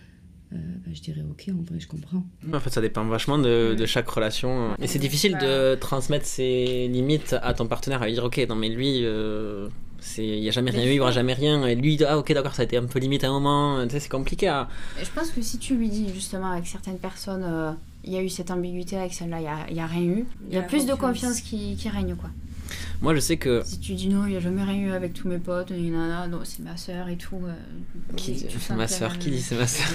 [0.52, 2.24] euh, ben, je dirais, ok, en vrai, je comprends.
[2.52, 4.74] En fait, ça dépend vachement de, de chaque relation.
[4.80, 8.54] Et c'est difficile de transmettre ses limites à ton partenaire, à lui dire ok, non
[8.54, 9.68] mais lui, euh,
[10.00, 11.66] c'est il y a jamais rien eu, il y aura jamais rien.
[11.66, 13.84] Et lui, ah ok, d'accord, ça a été un peu limite à un moment.
[13.86, 14.48] Tu sais, c'est compliqué.
[14.48, 14.68] À...
[15.02, 17.72] Je pense que si tu lui dis justement avec certaines personnes, euh,
[18.04, 20.58] il y a eu cette ambiguïté, avec celle-là, il n'y a, rien eu, il y
[20.58, 21.40] a plus de confiance.
[21.40, 22.30] confiance qui, qui règne, quoi.
[23.00, 25.12] Moi, je sais que Si tu dis non, il n'y a jamais rien eu avec
[25.14, 27.40] tous mes potes, et nana, non, c'est ma soeur et tout.
[27.44, 27.52] euh,
[28.16, 28.46] qui dit
[28.76, 29.86] ma soeur, qui dit c'est ma soeur.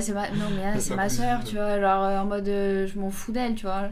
[0.00, 0.30] C'est ma...
[0.30, 3.10] Non, mais là, c'est ma soeur, tu vois, genre euh, en mode euh, je m'en
[3.10, 3.90] fous d'elle, tu vois.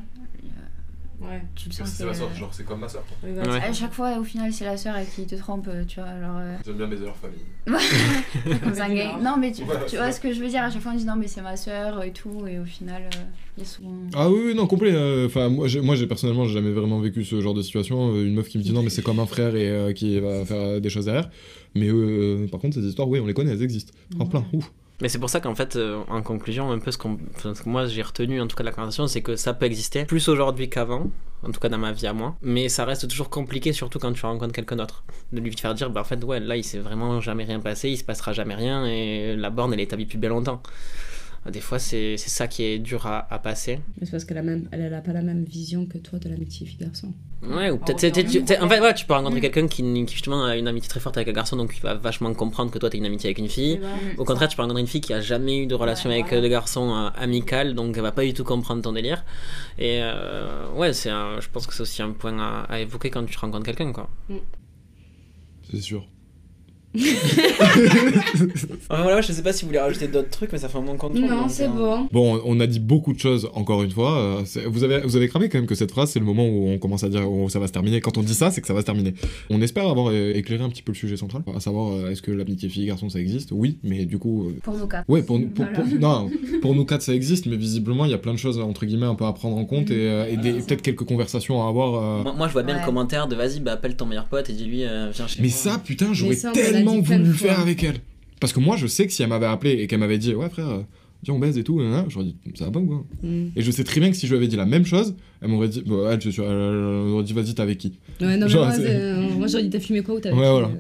[1.21, 1.43] Ouais.
[1.55, 3.03] Tu le sens que- genre c'est comme ma soeur.
[3.23, 3.39] Ouais.
[3.41, 6.09] À chaque fois, au final, c'est la sœur avec qui te trompe, euh, tu vois.
[6.21, 7.39] Genre, euh, J'aime bien mes heures famille.
[8.63, 9.23] comme gang.
[9.23, 10.63] Non, mais tu, c'est vois ce que je veux dire.
[10.63, 12.47] À chaque fois, on dit non, mais c'est ma sœur et tout.
[12.47, 13.19] Et au final, euh,
[13.57, 13.93] il y a souvent.
[14.15, 14.93] Ah oui, oui, non, complet.
[14.93, 18.13] euh, Enfin, moi, j'ai, moi, j'ai personnellement, j'ai jamais vraiment vécu ce genre de situation.
[18.15, 20.19] euh, Une meuf qui me dit non, mais c'est comme un frère et euh, qui
[20.21, 21.31] va faire euh, des choses derrière.
[21.75, 23.93] Mais euh, par contre, ces histoires, oui, on les connaît, elles existent.
[24.19, 24.45] En plein.
[24.53, 24.71] Ouf.
[25.01, 27.87] Mais c'est pour ça qu'en fait, euh, en conclusion, un peu ce, qu'on, que moi
[27.87, 30.71] j'ai retenu en tout cas de la conversation, c'est que ça peut exister plus aujourd'hui
[30.71, 31.11] qu'avant,
[31.43, 32.37] en tout cas dans ma vie à moi.
[32.43, 35.91] Mais ça reste toujours compliqué, surtout quand tu rencontres quelqu'un d'autre, de lui faire dire,
[35.91, 38.55] bah en fait, ouais, là il s'est vraiment jamais rien passé, il se passera jamais
[38.55, 40.63] rien, et la borne elle est établie depuis bien longtemps.
[41.51, 43.79] Des fois, c'est, c'est ça qui est dur à, à passer.
[44.01, 46.19] Mais c'est parce qu'elle a, même, elle, elle a pas la même vision que toi
[46.19, 47.13] de l'amitié fille-garçon.
[47.43, 47.99] Ouais, ou peut-être.
[47.99, 51.01] t'sais, en fait, ouais, tu peux rencontrer quelqu'un qui, qui justement a une amitié très
[51.01, 53.39] forte avec un garçon, donc il va vachement comprendre que toi t'as une amitié avec
[53.39, 53.79] une fille.
[54.17, 56.29] Au contraire, tu peux rencontrer une fille qui a jamais eu de relation Ouais, avec
[56.29, 56.41] voilà.
[56.41, 59.23] des garçons euh, amicales, donc elle va pas du tout comprendre ton délire.
[59.79, 63.25] Et euh, ouais, c'est je pense que c'est aussi un point à, à évoquer quand
[63.27, 64.09] tu rencontres quelqu'un, quoi.
[65.71, 66.07] C'est sûr.
[68.89, 70.83] Enfin, voilà, je sais pas si vous voulez rajouter d'autres trucs, mais ça fait un
[70.83, 71.23] bon contrôle.
[71.23, 72.09] Non, c'est bon.
[72.13, 74.19] Bon, on a dit beaucoup de choses, encore une fois.
[74.19, 76.69] euh, vous, avez, vous avez cramé quand même que cette phrase, c'est le moment où
[76.69, 78.01] on commence à dire où ça va se terminer.
[78.01, 79.15] Quand on dit ça, c'est que ça va se terminer.
[79.51, 82.23] On espère avoir euh, éclairé un petit peu le sujet central, à savoir euh, est-ce
[82.23, 83.51] que l'amitié fille-garçon ça existe?
[83.53, 84.49] Oui, mais du coup.
[84.49, 85.09] euh, Pour nous quatre.
[85.09, 85.81] Ouais, pour, pour, Voilà.
[85.81, 86.31] pour- non,
[86.63, 89.07] pour nous quatre ça existe, mais visiblement il y a plein de choses entre guillemets
[89.07, 91.95] un peu à prendre en compte et, euh, et des- peut-être quelques conversations à avoir.
[91.95, 92.23] euh.
[92.23, 92.81] Moi, moi, je vois bien Ouais.
[92.81, 95.49] le commentaire de vas-y, bah, appelle ton meilleur pote et dis-lui, euh, viens chez Mais
[95.49, 95.57] moi.
[95.57, 96.35] ça, putain, j'aurais
[96.73, 97.97] l'a tellement voulu le faire avec elle.
[98.41, 100.49] Parce que moi, je sais que si elle m'avait appelé et qu'elle m'avait dit, ouais,
[100.51, 100.81] frère, euh,
[101.23, 103.47] viens, on baise et tout, j'aurais dit, ça va pas ou quoi Mm.
[103.57, 105.49] Et je sais très bien que si je lui avais dit la même chose, elle
[105.49, 108.67] m'aurait dit, bah, elle, elle aurait dit, vas-y, t'es avec qui Ouais, non, mais Genre,
[108.67, 110.71] moi, c'est- c'est- euh, moi j'aurais dit, t'as fumé quoi ou t'as Ouais, voilà.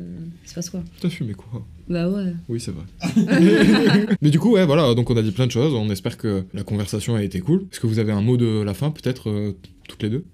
[0.44, 2.32] C'est passe quoi T'as fumé quoi Bah ouais.
[2.50, 2.84] Oui, c'est vrai.
[4.20, 5.72] Mais du coup, ouais, voilà, donc on a dit plein de choses.
[5.74, 7.62] On espère que la conversation a été cool.
[7.72, 9.52] Est-ce que vous avez un mot de la fin, peut-être, euh,
[9.88, 10.24] toutes les deux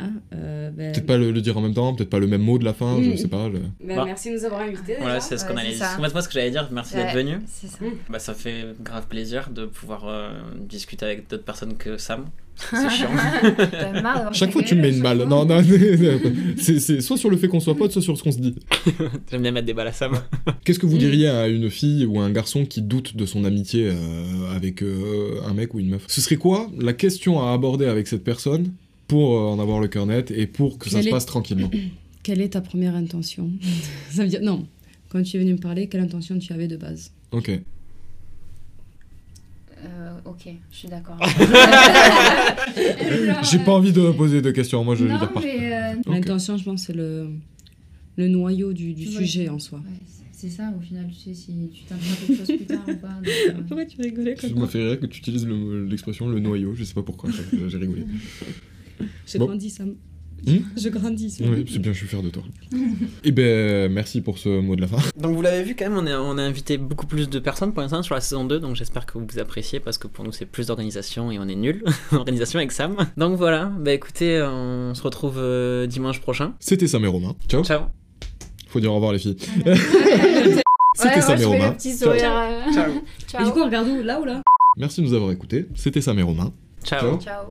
[0.00, 2.42] Ah, euh, ben, Peut-être pas le, le dire en même temps, peut-être pas le même
[2.42, 3.16] mot de la fin, je Mm.
[3.16, 3.48] sais pas.
[3.52, 4.04] je- ben, Bah.
[4.06, 4.94] merci de nous avoir invités.
[5.00, 5.86] Voilà, c'est ce qu'on allait dire.
[5.98, 7.38] Moi, ce que j'allais dire, merci d'être venu.
[7.46, 7.78] C'est ça.
[8.08, 10.30] Bah, ça fait grave plaisir de pouvoir euh,
[10.68, 12.26] discuter avec d'autres personnes que Sam.
[12.56, 13.10] C'est chiant.
[13.12, 15.18] Marre d'avoir Chaque fois, tu me mets une balle.
[15.24, 15.62] Non, non,
[16.58, 18.54] c'est c'est soit sur le fait qu'on soit potes, soit sur ce qu'on se dit.
[19.30, 20.12] J'aime bien mettre des balles à Sam.
[20.64, 20.98] Qu'est-ce que vous Mm.
[20.98, 24.82] diriez à une fille ou à un garçon qui doute de son amitié euh, avec
[24.82, 26.02] euh, un mec ou une meuf?
[26.08, 28.72] Ce serait quoi la question à aborder avec cette personne
[29.08, 31.70] pour euh, en avoir le cœur net et pour que ça se est- passe tranquillement
[32.22, 33.50] Quelle est ta première intention?
[34.10, 34.66] Ça veut dire, non,
[35.08, 37.10] quand tu es venu me parler, quelle intention tu avais de base?
[37.32, 37.50] Ok.
[39.84, 41.16] Euh, ok, je suis d'accord.
[43.50, 45.40] J'ai pas envie de poser de questions, moi je vais non, dire pas.
[45.40, 45.94] mais euh.
[46.06, 47.30] L'intention, je pense, c'est le,
[48.16, 49.78] le noyau du, du vois, sujet en soi.
[49.78, 49.94] ouais,
[50.32, 53.14] c'est ça, au final, tu sais si tu t'apprends quelque chose plus tard ou pas.
[53.24, 54.48] donc, euh, Pourquoi tu rigolais Ça?
[54.48, 57.30] m'a fait rire que tu utilises le- l'expression le noyau, je sais pas pourquoi,
[57.68, 58.02] j'ai rigolé.
[59.26, 59.46] J'ai Bon.
[59.46, 59.94] grandi, Sam.
[60.46, 61.30] Hmm je grandis.
[61.30, 61.50] Sam.
[61.52, 62.44] Oui, c'est bien, je suis fier de toi.
[63.24, 64.98] Et ben, merci pour ce mot de la fin.
[65.20, 67.72] Donc vous l'avez vu quand même, on a, on a invité beaucoup plus de personnes
[67.72, 70.30] pour l'instant sur la saison 2, donc j'espère que vous appréciez parce que pour nous
[70.30, 71.82] c'est plus d'organisation et on est nul
[72.12, 72.94] en organisation avec Sam.
[73.16, 76.54] Donc voilà, bah écoutez, on se retrouve euh, dimanche prochain.
[76.60, 77.34] C'était Sam et Romain.
[77.48, 77.64] Ciao.
[77.64, 77.82] Ciao.
[78.68, 79.36] Faut dire au revoir les filles.
[80.94, 81.74] C'était Sam et je Romain.
[81.78, 82.32] sourire.
[82.32, 82.90] euh, Ciao.
[82.92, 83.44] Et Ciao.
[83.44, 84.02] du coup, on regarde où?
[84.02, 84.42] Là ou là?
[84.76, 85.66] Merci de nous avoir écoutés.
[85.74, 86.52] C'était Sam et Romain.
[86.84, 87.00] Ciao.
[87.00, 87.20] Ciao.
[87.20, 87.44] Ciao.